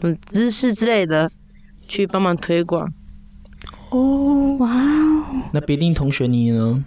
[0.00, 1.30] 嗯知识之类的，
[1.86, 2.90] 去帮忙推广。
[3.90, 6.82] 哦，哇哦，那别定同学你呢？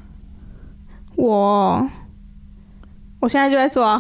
[1.15, 1.89] 我，
[3.19, 3.97] 我现在就在做啊！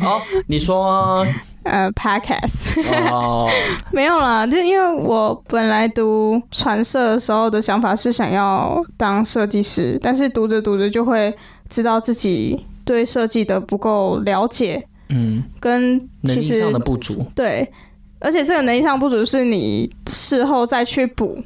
[0.00, 1.26] 好， 你说，
[1.64, 3.48] 呃，podcast，哦，
[3.92, 11.34] 没有啦，就因为我本来读传社的时候的想法是想要当设计师，但是读着读着就会
[11.68, 17.70] 知道自己对设计的不够了解，嗯，跟能力上的不足，对，
[18.18, 21.38] 而且这个能力上不足是你事后再去补，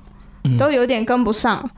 [0.59, 1.71] 都有点跟不上。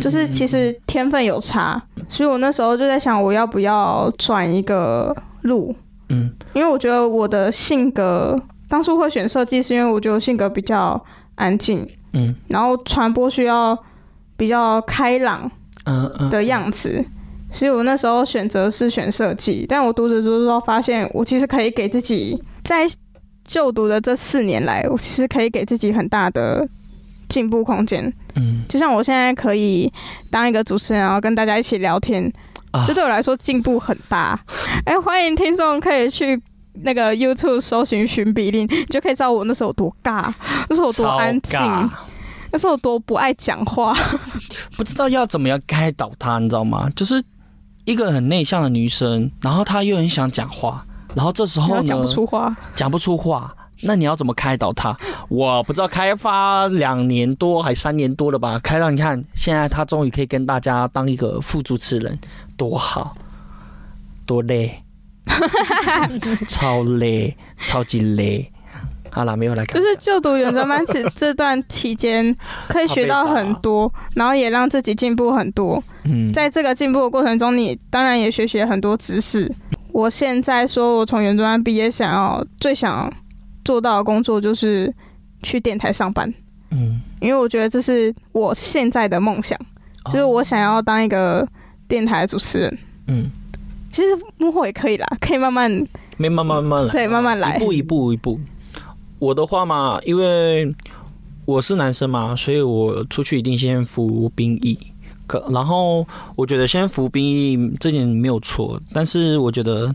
[0.00, 5.74] 就是其实天分有差，所以我那时候就在想，我要不要转一个路？
[6.08, 11.02] 嗯，因为我觉得我的性格当初会选设计，是因为我觉得性格比较
[11.34, 13.78] 安静，嗯，然后传播需要
[14.36, 15.50] 比较开朗，
[15.84, 17.04] 嗯嗯的样子，
[17.50, 19.66] 所以我那时候选择是选设计。
[19.68, 22.86] 但我读着读着之后，发现我其实可以给自己在
[23.44, 26.66] 就读的这四年来，我其实可以给自己很大的。
[27.32, 29.90] 进步空间，嗯，就像我现在可以
[30.30, 32.30] 当一个主持人，然后跟大家一起聊天，
[32.86, 34.38] 这对我来说进步很大。
[34.84, 36.38] 哎，欢迎听众可以去
[36.82, 40.30] 那个 YouTube 搜寻寻比例，就可以知道我那时候有多尬，
[40.68, 41.58] 那时候有多安静，
[42.52, 43.96] 那时候有多不爱讲话，
[44.76, 46.86] 不知道要怎么样开导她，你知道吗？
[46.94, 47.22] 就是
[47.86, 53.54] 一个很内向的女生，然后她又很想讲话，然后这时候呢，讲不出话，讲不出话。
[53.82, 54.96] 那你要怎么开导他？
[55.28, 58.58] 我不知道，开发两年多还三年多了吧？
[58.62, 62.18] 开到你看，现在他终于可以跟大家当一个副主持人，
[62.56, 63.16] 多好，
[64.24, 64.82] 多累，
[66.46, 68.50] 超累，超级累。
[69.10, 69.78] 好了，没有来看。
[69.78, 72.34] 就是就读原专班期这段期间，
[72.68, 75.82] 可以学到很多，然后也让自己进步很多。
[76.04, 79.52] 嗯，在这个进步的过程中，你当然也学习了很多知识。
[79.92, 83.12] 我现在说，我从原专班毕业，想要最想。
[83.64, 84.92] 做到的工作就是
[85.42, 86.32] 去电台上班，
[86.70, 89.58] 嗯，因为我觉得这是我现在的梦想，
[90.06, 91.46] 就是我想要当一个
[91.86, 93.30] 电台主持人，嗯，
[93.90, 95.70] 其实幕后也可以啦，可以慢慢，
[96.16, 98.40] 没慢慢慢来，对，慢慢来，一步一步一步。
[99.18, 100.74] 我的话嘛，因为
[101.44, 104.78] 我是男生嘛，所以我出去一定先服兵役，
[105.26, 109.94] 可然后我觉得先服兵役这点没有错，但是我觉得。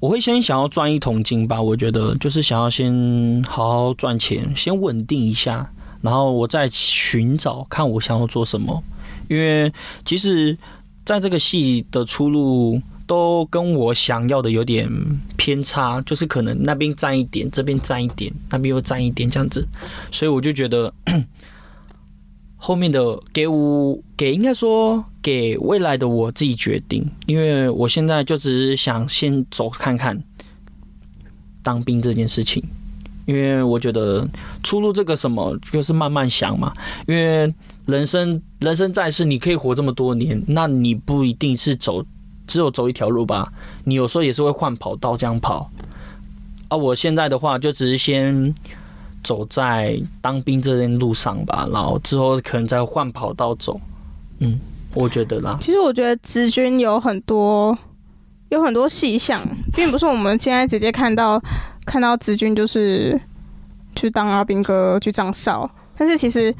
[0.00, 8.82] 我会先想要赚一桶金吧，我觉得就是想要先好好赚钱，先稳定一下，然后我再寻找看我想要做什么。
[9.28, 9.72] 因为
[10.04, 10.56] 其实
[11.04, 14.88] 在这个戏的出路都跟我想要的有点
[15.36, 19.66] 偏差，就是可能那边占一点，这边占一点，那边又占一点这样子，
[20.12, 20.92] 所以我就觉得。
[22.60, 30.20] 后面的给我给应该说给未来的我自己决定，因为我现在就只是想先走看看
[31.62, 32.60] 当兵这件事情，
[33.26, 34.28] 因为我觉得
[34.64, 36.72] 出路这个什么就是慢慢想嘛，
[37.06, 37.54] 因为
[37.86, 42.04] 人生人生在世，你可以活这么多年，那你不一定是走
[42.46, 43.52] 只有走一条路吧，
[43.84, 45.70] 你有时候也是会换跑道这样跑，
[46.66, 48.52] 啊，我现在的话就只是先。
[49.22, 53.80] 走在当兵这件路上吧，然后之后可能再换跑道走。
[54.38, 54.58] 嗯，
[54.94, 55.58] 我觉得啦。
[55.60, 57.76] 其实我觉得职军有很多
[58.48, 59.40] 有很多细项，
[59.74, 61.42] 并不是我们现在直接看到
[61.84, 63.20] 看到职军就是
[63.94, 65.70] 去当阿兵哥去张哨。
[65.96, 66.54] 但是其实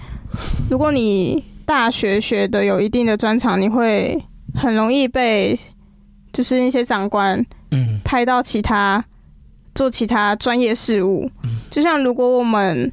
[0.68, 4.21] 如果你大学学的有一定的专长，你会
[4.55, 5.59] 很容易被
[6.33, 9.05] 就是那些长官嗯拍到其他。
[9.75, 11.31] 做其他专业事务，
[11.79, 12.93] 就像如果我们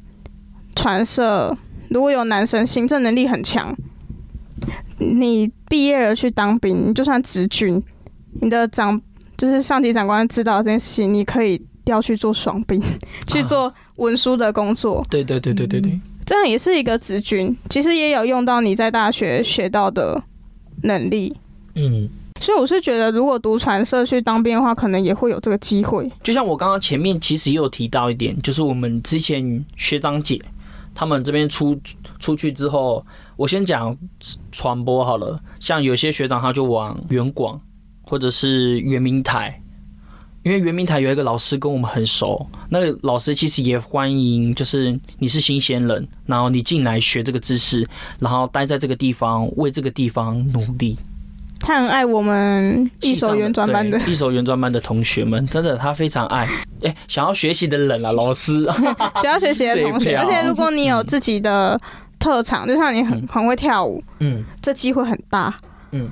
[0.76, 1.52] 传社
[1.88, 3.76] 如果有男生行政能力很强，
[4.98, 7.82] 你毕业了去当兵，你就算职军，
[8.40, 9.00] 你的长
[9.36, 12.80] 就是上级长官知道这件事情，你可以调去做爽兵，
[13.26, 15.04] 去做文书的工作。
[15.10, 20.22] 对对对对对对，这样也是一个职军，其实也有用到你在大学学到的
[20.84, 21.36] 能力。
[21.74, 22.08] 嗯。
[22.38, 26.10] 所以我是觉得，如果读传社去当兵的话，可能也会有这个机会。
[26.22, 30.40] 就像我刚刚前面其实也有提到一点，就是我们之前学长姐
[30.94, 31.78] 他们这边出
[32.18, 33.04] 出去之后，
[33.36, 33.96] 我先讲
[34.52, 35.40] 传播好了。
[35.60, 37.60] 像有些学长他就往远广
[38.02, 39.62] 或者是圆明台，
[40.42, 47.86] 因为圆明台有一个老师跟我们很熟，那个老师其实也欢迎，就是你是新鲜人，然后你进来学这个知识，
[48.20, 50.96] 然后待在这个地方，为这个地方努力。
[51.66, 56.48] 他很爱我们一手原专班的，一手原专班的同学们，真的他非常爱。
[56.82, 58.64] 哎，想要学习的人啊，老师，
[59.20, 61.76] 想要学习的同学，而且如果你有自己的
[62.20, 65.52] 特长，就像你很很会跳舞，嗯，这机会很大，
[65.90, 66.08] 嗯。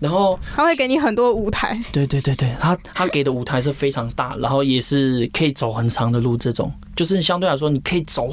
[0.00, 8.30] 然后他会给你很多舞台，对对对对，他他给的舞台是非常大，然后也是可以走很长的路，这种就是相对来说你可以走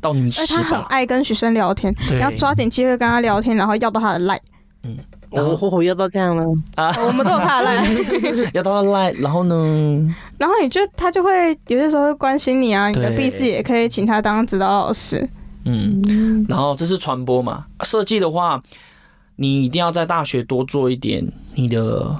[0.00, 0.30] 到你。
[0.30, 4.40] 而他很爱跟学生聊天，要抓紧机会跟他聊天，然后要到他的赖，
[4.84, 4.96] 嗯。
[5.30, 6.44] 我火火要到这样了
[6.76, 6.94] 啊！
[7.04, 7.84] 我们都有他的赖，
[8.54, 10.14] 要到他赖，然后呢？
[10.38, 15.28] 然后你就他就会有些时候会关心你啊，你的毕字也可以请他当指导老师。
[15.64, 17.66] 嗯，然后这是传播嘛？
[17.82, 18.62] 设计的话，
[19.34, 22.14] 你一定要在大学多做一点你的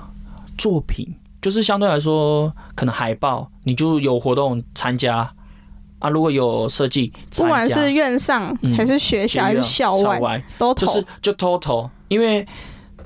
[0.59, 1.07] 作品，
[1.41, 5.33] 就是相对来说，可能海报你就有活动参加
[6.01, 6.11] 啊。
[6.11, 12.45] 如果有设计，不管是院上还是学校还是校外，都就是就偷偷，因为。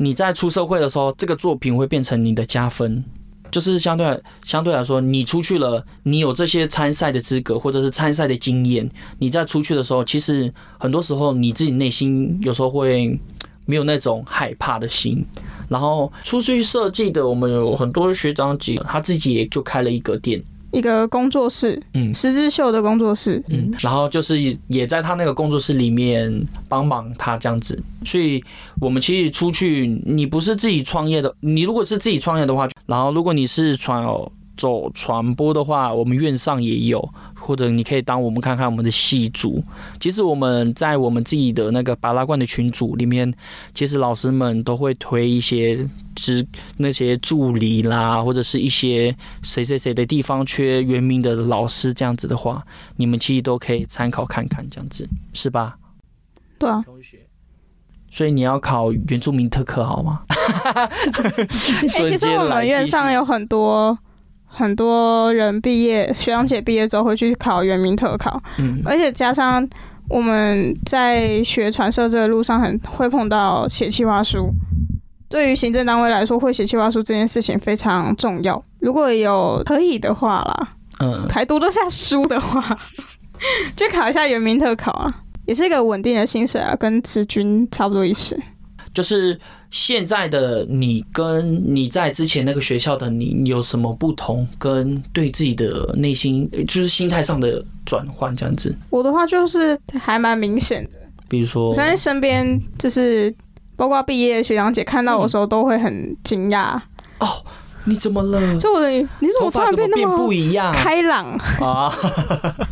[0.03, 3.05] 你在出社会的时候，这个作品会变成你的加分，
[3.51, 13.21] 就是相对相对来说，你出去了，你有这些参赛的资格或者是参赛的经验，你在出去的时候，其实很多时候你自己内心有时候会
[13.67, 15.23] 没有那种害怕的心。
[15.69, 20.43] 然后出去设计的，我们有很多学长姐，他自己也就开了一个店。
[20.73, 28.43] 一个工作室，嗯，十字绣的工作室，嗯，然后就是也在他那个工作室里面帮忙他这样子，所以
[28.81, 34.05] 我们其实出去，你不是自己创业的，你如果是自己创业的话，然后如果你是传
[34.57, 39.65] 走传播的话，我们院上也有，或者你可以当我们看看我们的系组。
[39.99, 43.33] 其实我们在我们自己的那个巴拉罐的群组里面，
[43.73, 45.89] 其实老师们都会推一些
[46.31, 52.65] 职那些助理啦，或者是一些谁谁谁的地方缺原名的老师这样子的话，
[52.97, 55.77] 你们其实都可以参考看看，这样子是吧？
[56.59, 56.85] 对啊。
[58.11, 60.23] 所以你要考原住民特科好吗？
[60.29, 63.99] 哎，其实我们院上有很多。
[64.53, 69.65] 很多人毕业，学长姐毕业之后会去考原民特考，嗯，而且加上
[70.09, 74.53] 我们在学传社这个路上，很会碰到写计划书。
[75.31, 78.63] 对于行政单位来说，会写计划书这件事情非常重要。
[78.81, 82.79] 如果有可以的话啦，嗯，才读得下书的话，
[83.75, 88.39] 就考一下原民特考啊，也是一个稳定的薪水啊，跟职军差不多意思。
[88.93, 89.39] 就是。
[89.73, 94.45] 现在的你跟你在之前那个学校的你有什么不同？
[94.59, 98.77] 跟对自己的内心就是心态上的转换这样子。
[98.91, 103.33] 我的话就是还蛮明显的，比如说，我在身边就是
[103.81, 106.79] 包括毕业学长姐看到我的时候都会很惊讶。
[107.19, 107.27] 哦，
[107.85, 108.59] 你怎么了？
[108.59, 110.71] 就我的你怎么突然变那么不一样？
[110.71, 111.25] 开朗
[111.63, 111.91] 啊！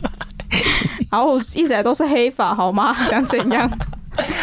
[1.10, 2.92] 然后我一直来都是黑发，好吗？
[3.08, 3.70] 想怎样？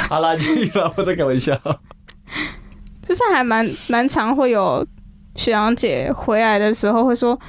[0.10, 1.56] 好了，继续了，我在开玩笑。
[3.08, 4.84] 就是还蛮蛮常会有
[5.36, 7.40] 学长姐回来的时候会说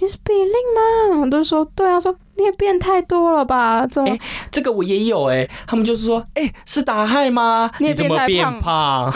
[0.00, 1.20] 你是比令吗？
[1.22, 3.86] 我都说对啊，说你也变太多了吧？
[3.86, 4.16] 这么
[4.50, 7.70] 这个我也有哎，他们就是说哎是打害吗？
[7.80, 9.12] 你怎么变胖？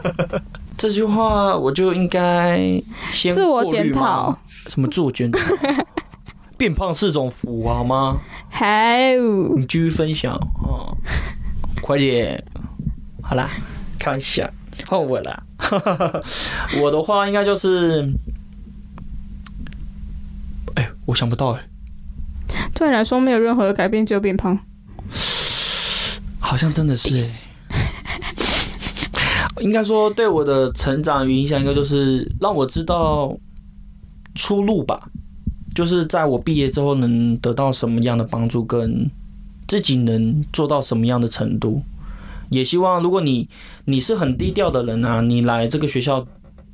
[0.76, 2.58] 这句话我就应该
[3.10, 4.36] 先自我检讨，
[4.68, 5.38] 什么自我检讨？
[6.58, 8.16] 变胖是种福好吗？
[8.50, 8.64] 好，
[9.56, 10.96] 你继续分享哦，
[11.82, 12.42] 快点，
[13.22, 13.50] 好啦，
[13.98, 14.48] 开玩笑。
[14.86, 15.42] 换我啦，
[16.82, 18.25] 我的话应该就是，哎，
[21.06, 21.68] 我想不到哎。
[22.74, 24.58] 对你来说没有任何的改变，只有变胖。
[26.38, 27.48] 好像真的是。
[29.60, 33.34] 应该说对我的成长与影响，应该就是让我知道
[34.34, 35.08] 出路吧。
[35.74, 39.10] 就是在我毕业之后，能得到什么样的帮助，跟
[39.66, 41.82] 自己能做到什么样的程度。
[42.50, 43.48] 也希望，如果你
[43.86, 46.24] 你是很低调的人啊，你来这个学校，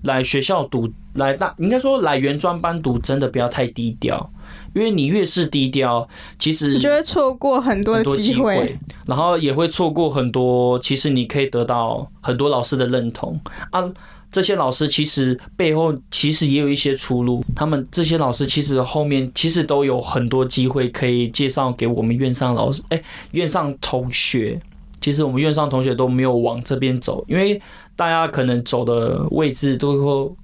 [0.02, 4.30] 来学校读，来大应该说来原专班读，真的不要太低调，
[4.74, 13.38] 因为你越是低调，其实就会错过很多的机会，然后也会错过很多，其实你可以得到很多老师的认同
[13.70, 13.82] 啊。
[14.30, 24.58] 这些老师其实背后其实也有一些出路，他们这些老师其实后面其实都有很多机会可以介绍给我们院上老师，哎，院上同学。
[25.02, 27.60] 其实我们院上同学都没有往这边走，因为
[27.96, 30.36] 大家可能走的位置都会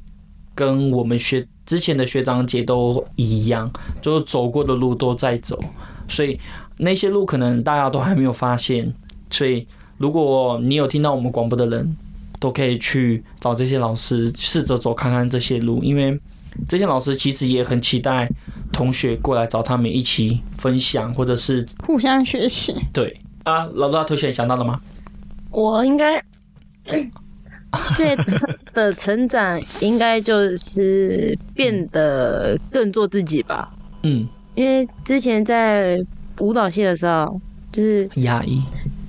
[0.55, 3.70] 跟我们学之前的学长姐都一样，
[4.01, 5.59] 就是走过的路都在走，
[6.09, 6.38] 所以
[6.76, 8.92] 那些路可能大家都还没有发现。
[9.30, 11.96] 所以如果你有听到我们广播的人，
[12.40, 16.18] 都可以去找这些老师，试着走看看这些路，因为
[16.68, 18.30] 这些老师其实也很期待
[18.72, 22.74] 同学过来找他们一起分享，或者是互相学习。
[22.92, 23.18] 对。
[23.44, 24.80] 啊，老大同学想到了吗？
[25.51, 26.22] 我应该
[27.96, 28.16] 最
[28.72, 33.70] 的成长应该就是变得更做自己吧。
[34.02, 35.98] 嗯，因为之前在
[36.38, 37.40] 舞蹈系的时候
[37.72, 38.62] 就是压抑。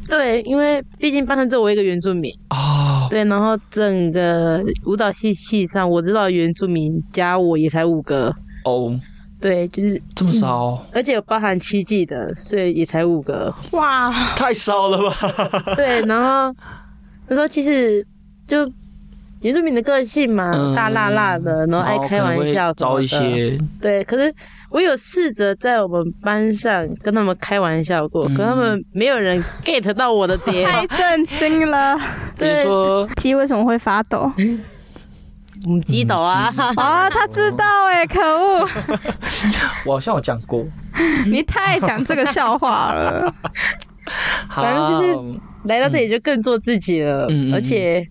[0.07, 3.07] 对，因为毕竟班上只有我一个原住民哦。
[3.09, 8.35] 对，然后整个舞蹈系系上，我知道原住民加我也才五个
[8.65, 8.99] 哦。
[9.39, 13.53] 对，就是这么少，而且有包含七季的，所以也才五个。
[13.71, 15.15] 哇，太少了吧？
[15.77, 16.53] 对，然后
[17.27, 18.05] 那时候其实
[18.49, 18.69] 就
[19.41, 23.57] 原住民的个性嘛，大辣辣的，然后爱开玩笑，招一些。
[23.79, 24.33] 对，可是
[24.69, 30.65] 我有试着在我们班上跟他们开玩笑过，可他们没有人 get 到我的点。
[30.67, 31.97] 太震惊了！
[32.37, 34.29] 比如说鸡为什么会发抖？
[35.65, 36.53] 母鸡抖啊！
[36.77, 38.67] 啊， 他知道哎，可恶！
[39.85, 40.65] 我好像有讲过，
[41.27, 43.33] 你太讲这个笑话了。
[44.49, 48.05] 反正就是来到这里就更做自己了，而且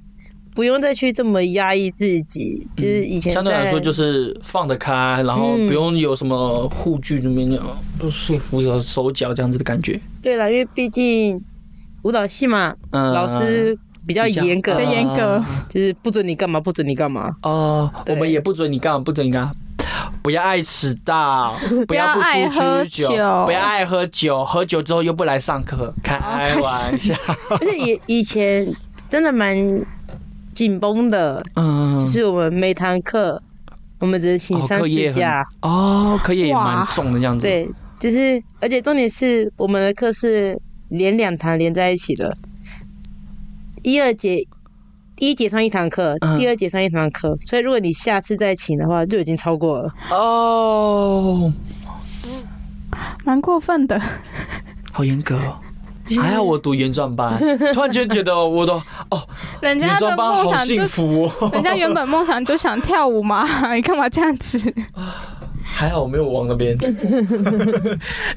[0.59, 2.67] 不用再去这么压抑自己。
[2.77, 7.49] 就是以前相对来说就是放得开，然后不用有什么护具那边
[7.97, 10.01] 不束缚着手脚这样子的感觉。
[10.21, 11.41] 对了，因为毕竟
[12.03, 13.79] 舞蹈系嘛，老师。
[14.07, 17.31] 比较严格，严格，就是不准你干嘛，不准你干嘛。
[17.43, 19.53] 哦，我们也不准你干嘛，不准你干嘛。
[20.23, 21.55] 不要爱迟到，
[21.87, 26.19] 不要不出去酒，不要爱喝酒，喝酒之后又不来上课，开
[26.57, 27.15] 玩笑。
[27.51, 28.67] 而且以以前
[29.11, 29.55] 真的蛮
[30.59, 33.41] 紧绷的，嗯，就是我们每堂课，
[34.01, 35.47] 我们只是请三四假。
[35.63, 37.47] 哦，课业也蛮重的这样子。
[37.47, 42.37] 对，就是，而且重点是我们的课是连两堂连在一起的。
[43.85, 44.45] 一二节，
[45.15, 51.53] 第一节上一堂课，第二节上一堂课，所以如果你下次再请的话，就已经超过了哦，
[53.25, 54.03] 蛮过分的，
[54.91, 55.39] 好严格，
[56.21, 57.39] 还好我读原专班，
[57.75, 58.75] 突然间觉得我都
[59.11, 59.29] 哦，
[59.61, 60.75] 人家的梦想就，
[61.53, 64.73] 人家原本梦想就想跳舞嘛，你干嘛这样子？
[65.71, 66.77] 还好我没有往那边，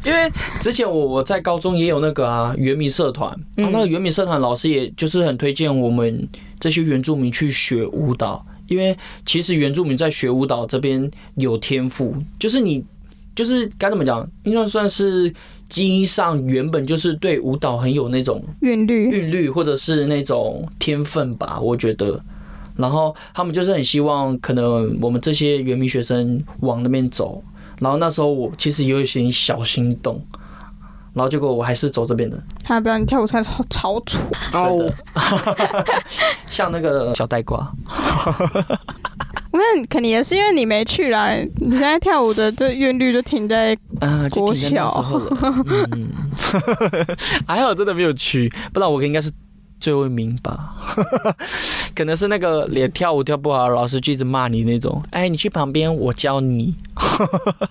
[0.03, 6.28] 因为之前我我在高中也有那个啊原民社团，然后那个原民社团老师也就是很推荐我们
[6.59, 8.95] 这些原住民去学舞蹈，因为
[9.26, 12.84] 其实原住民在学舞蹈这边有天赋，就是你
[13.34, 15.34] 就是该怎么讲，应该算是
[15.72, 22.22] 基因上原本就是对舞蹈很有那种韵律韵律或者是那种天分吧，我觉得。
[22.76, 27.41] 然后他们就是很希望，可能我们这些原民学生往那边走。
[27.80, 30.22] 然后那时候我其实有一些小心动，
[31.13, 32.38] 然后结果我还是走这边的。
[32.63, 34.19] 他不要你跳舞才超超丑，
[34.51, 34.95] 真的，
[36.47, 37.72] 像那个小呆瓜。
[39.52, 44.88] 我看肯定也是因为你没去啦，你现在跳舞的这韵律就停在啊国小。
[45.91, 46.10] 嗯
[47.45, 49.30] 还好真的没有去，不然我应该是
[49.80, 50.76] 最后一名吧。
[51.93, 55.04] 可能是那个连跳舞跳不好，老师就一直骂你那种。
[55.12, 56.76] 哎，你去旁边，我教你。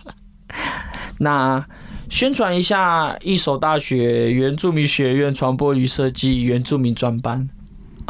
[1.19, 1.65] 那
[2.11, 7.49] 宣传一下一所大学原住民学院传播与设计原住民专班。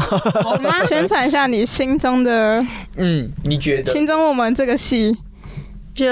[0.43, 0.85] 好吗？
[0.89, 2.65] 宣传一下你心中的，
[2.97, 5.17] 嗯，你觉得心中我们这个戏
[5.95, 6.07] 就。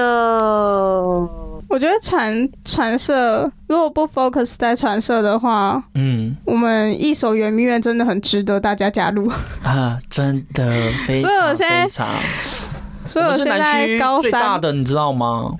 [1.71, 9.31] 我觉得传传社如果不 focus 在传社的话，嗯，我们一手圆明园真的很值得大家加入
[9.63, 9.99] 啊！
[10.09, 12.09] 真的非常非常。
[13.05, 15.53] 所以我现在高三大的你知道吗？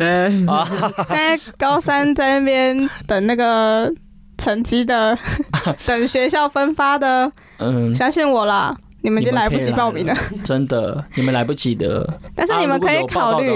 [0.47, 0.67] 啊，
[1.09, 3.93] 现在高三在那边等那个
[4.39, 5.19] 成绩的，
[5.87, 7.31] 等学校分发的。
[7.59, 10.15] 嗯，相信我啦，你们已经来不及报名了。
[10.43, 12.09] 真的，你们来不及的。
[12.35, 13.53] 但是你们可以考虑，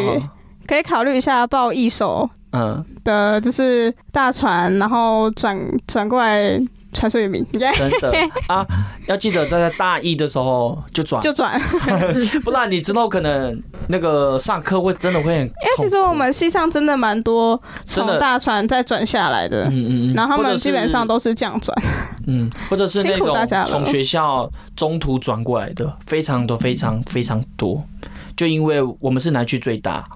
[0.67, 2.29] 可以考虑一下报一手。
[2.53, 6.61] 嗯，的就是大船，然后转转过来
[6.93, 8.13] 传说原名，真的。
[8.49, 8.67] 啊，
[9.07, 11.61] 要记得在大一的时候就转，就转，
[12.45, 15.41] 不然你之后可能那个上课会真的会很。
[15.41, 21.75] 因为其实我们系上真的蛮多从大船再转下来的，嗯嗯嗯，然后他们基本上都是这样转，
[22.27, 23.37] 嗯，或者是那种
[23.67, 27.83] 从学校中途转过来的，非常多，非常非常多，
[28.37, 30.07] 就因为我们是南区最大，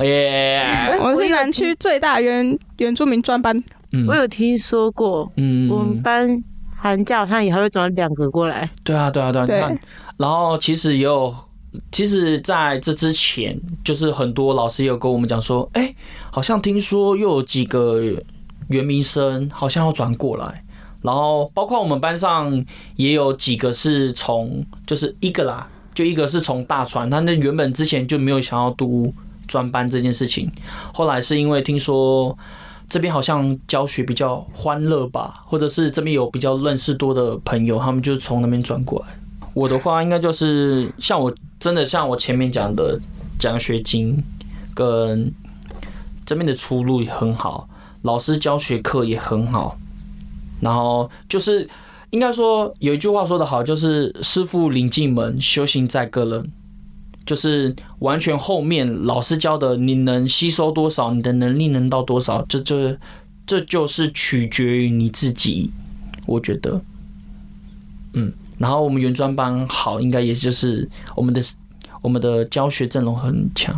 [0.00, 3.62] 耶， 我们是南区最大原原住民专班。
[4.08, 6.42] 我有听说过，嗯，我们班
[6.74, 8.68] 寒假好像也还会转两个过来。
[8.82, 9.44] 对啊，对啊，对啊。
[9.44, 9.80] 你看，
[10.16, 11.32] 然后其实也有，
[11.90, 15.94] 其实在这之前，就是很多老师也有跟我们讲说，哎，
[16.30, 18.00] 好像听说又有几个
[18.68, 20.64] 原民生好像要转过来，
[21.02, 22.64] 然后包括我们班上
[22.96, 29.12] 也有几个是从，就是一个啦，就一个是从大船，他那原本之前就没有想要读
[29.46, 30.50] 专班这件事情，
[30.94, 32.36] 后来是因为听说。
[32.92, 39.06] 这边好像教学比较欢乐吧，或者是这边有比较认识多的朋友，他们就从那边转过来。
[39.54, 43.00] 我的话应该就是像我真的像我前面讲的
[43.38, 44.22] 奖学金
[44.74, 45.32] 跟
[46.26, 47.66] 这边的出路也很好，
[48.02, 49.78] 老师教学课也很好，
[50.60, 51.66] 然后就是
[52.10, 56.52] 应该说有一句话说得好，就是师傅领进门，修行在个人。
[57.24, 62.98] 就是完全后面老师教的，你能吸收多少，你的能力能到多少，这这
[63.46, 65.70] 这就是取决于你自己。
[66.26, 66.80] 我觉得，
[68.14, 71.40] 嗯，然后我们原专班好，应该也就是我们的
[72.00, 73.76] 我们的教学阵容很强，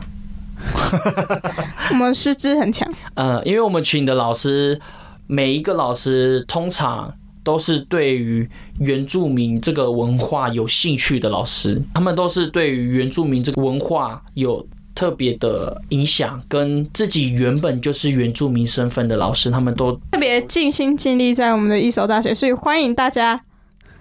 [1.91, 2.91] 我们师资很强。
[3.15, 4.81] 呃，因为我们群的老师
[5.27, 7.15] 每一个老师通常。
[7.45, 8.49] 都是对于
[8.81, 23.45] 原住民这个文化有兴趣的老师，他们都是对于原住民这个文化有特别的影响，跟自己原本就是原住民身份的老师，他们都特别尽心尽力在我们的一所大学，所以欢迎大家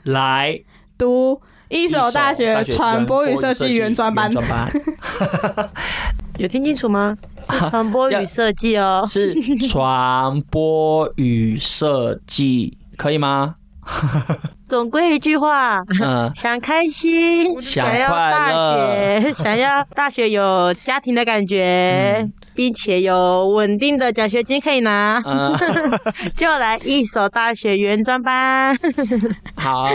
[0.03, 0.59] 来
[0.97, 4.31] 读一所大学传播与设计原专班。
[6.39, 7.15] 有听清楚吗？
[7.43, 9.35] 是传播与设计哦， 是
[9.67, 12.77] 传播与设计。
[13.03, 13.55] 可以吗？
[14.65, 22.25] 总归一句话，嗯，想开心，想要大学， 想要大学有家庭的感觉，
[22.55, 25.21] 并且有稳定的奖学金可以拿，
[26.35, 28.77] 就来一所大学原专班。
[29.55, 29.89] 好，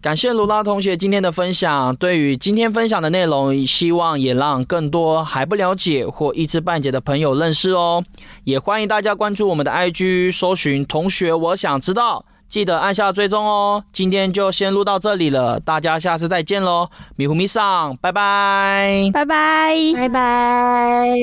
[0.00, 1.94] 感谢卢拉同学今天的分享。
[1.96, 8.04] 对于今天分享的内容，希望也让更多还不了解或一知半解的朋友认识哦。
[8.44, 12.24] 也欢迎大家关注我们的 IG，搜寻“同学我想知道”。
[12.48, 13.82] 记得按下追踪哦！
[13.92, 16.88] 今天就先录到这里了，大家下次再见喽！
[17.16, 21.14] 迷糊迷上，拜拜，拜拜，拜拜。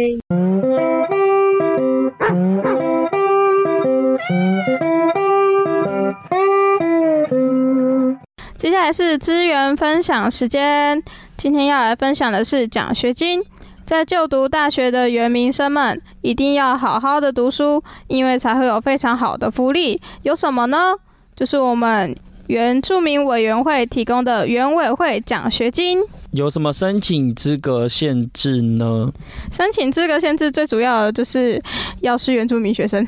[8.58, 11.02] 接下来是资源分享时间，
[11.38, 13.42] 今天要来分享的是奖学金。
[13.84, 20.02] 在就读大学的原民生们，一定要好好的读书，因为才会有非常好的福利。
[20.24, 20.96] 有什么呢？
[21.42, 22.16] 就是我们
[22.46, 25.98] 原住民委员会提供的原委会奖学金，
[26.34, 29.12] 有什么申请资格限制呢？
[29.52, 31.60] 申请资格限制最主要的就是
[32.02, 33.04] 要是原住民学生，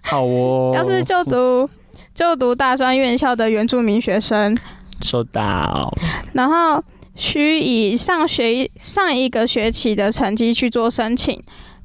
[0.00, 0.72] 好哦。
[0.74, 1.68] 要是就读
[2.14, 4.56] 就读大专院校的原住民学生，
[5.02, 5.92] 收到。
[6.32, 6.82] 然后
[7.14, 11.38] 需以上学上一个学期的成绩去做申请。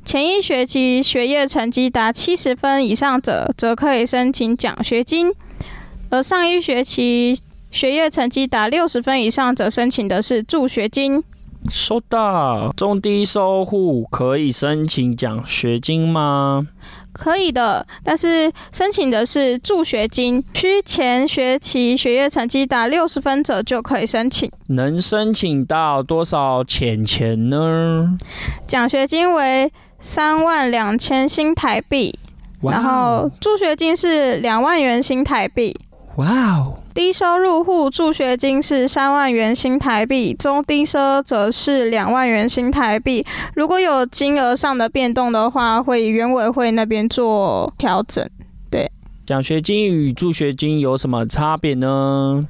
[0.06, 5.34] 前一学期学业成绩达七十分以上者，则可以申请奖学金。
[6.10, 7.38] 而上一学期
[7.70, 11.24] 学业成绩达六十分以上者，申请的是助学金。
[11.70, 16.68] 收到，中低收户可以申请奖学金吗？
[17.12, 24.50] 可以的，但是申请的是助学金，需前学期学业成绩达六十分者就可以申请。
[24.68, 28.18] 能申请到多少钱钱呢？
[28.66, 32.18] 奖学金为三万两千新台币，
[32.62, 35.76] 然后助学金是两万元新台币。
[36.18, 36.74] 哇哦！
[36.96, 43.24] 低收入户助学金是三万元新台币，中低收则是两万元新台币。
[43.54, 48.28] 如果有金额上的变动的话，会原委会那边做调整。
[48.72, 48.92] 对，
[49.28, 52.48] 奖学金与助学金有什么差别呢？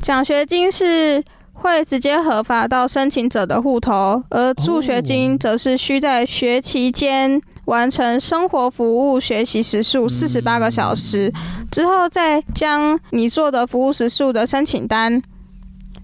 [0.00, 1.20] 奖学金是
[1.54, 7.42] 会直接核发到申请者的户头，而助学金则是需在学期间。
[7.68, 11.30] 完成生活服务学习时数四十八个小时
[11.70, 15.22] 之后，再将你做的服务时数的申请单，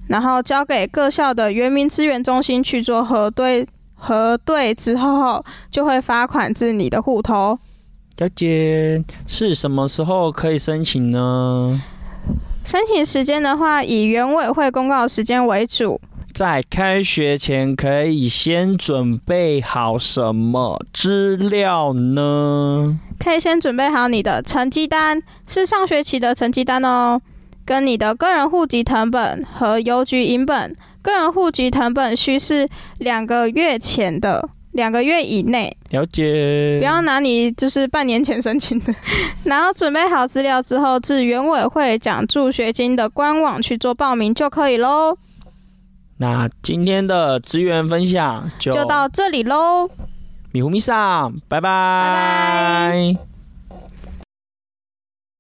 [0.06, 7.58] 然后交给各校的原民资源中心去做核对，核对之后就会发款至你的户头。
[8.18, 9.02] 小姐。
[9.26, 11.80] 是什么时候可以申请呢？
[12.62, 15.98] 申请时间的话，以原委会公告时间为主。
[16.34, 22.98] 在开学前可以先准备好什么资料呢？
[23.20, 27.22] 可以先准备好你的成绩单，是上学期的成绩单哦，
[27.64, 30.76] 跟你的个人户籍成本和邮局影本。
[31.00, 32.68] 个人户籍成本需是
[32.98, 35.76] 两个月前的，两个月以内。
[35.90, 36.78] 了解。
[36.80, 38.92] 不要拿你就是半年前申请的。
[39.44, 45.16] 然后准备好资料之后，至原委会奖助学金的官网去做报名就可以喽。
[46.18, 49.90] 那今天的资源分享就就到这里喽，
[50.52, 53.33] 米糊米上，拜拜，拜拜。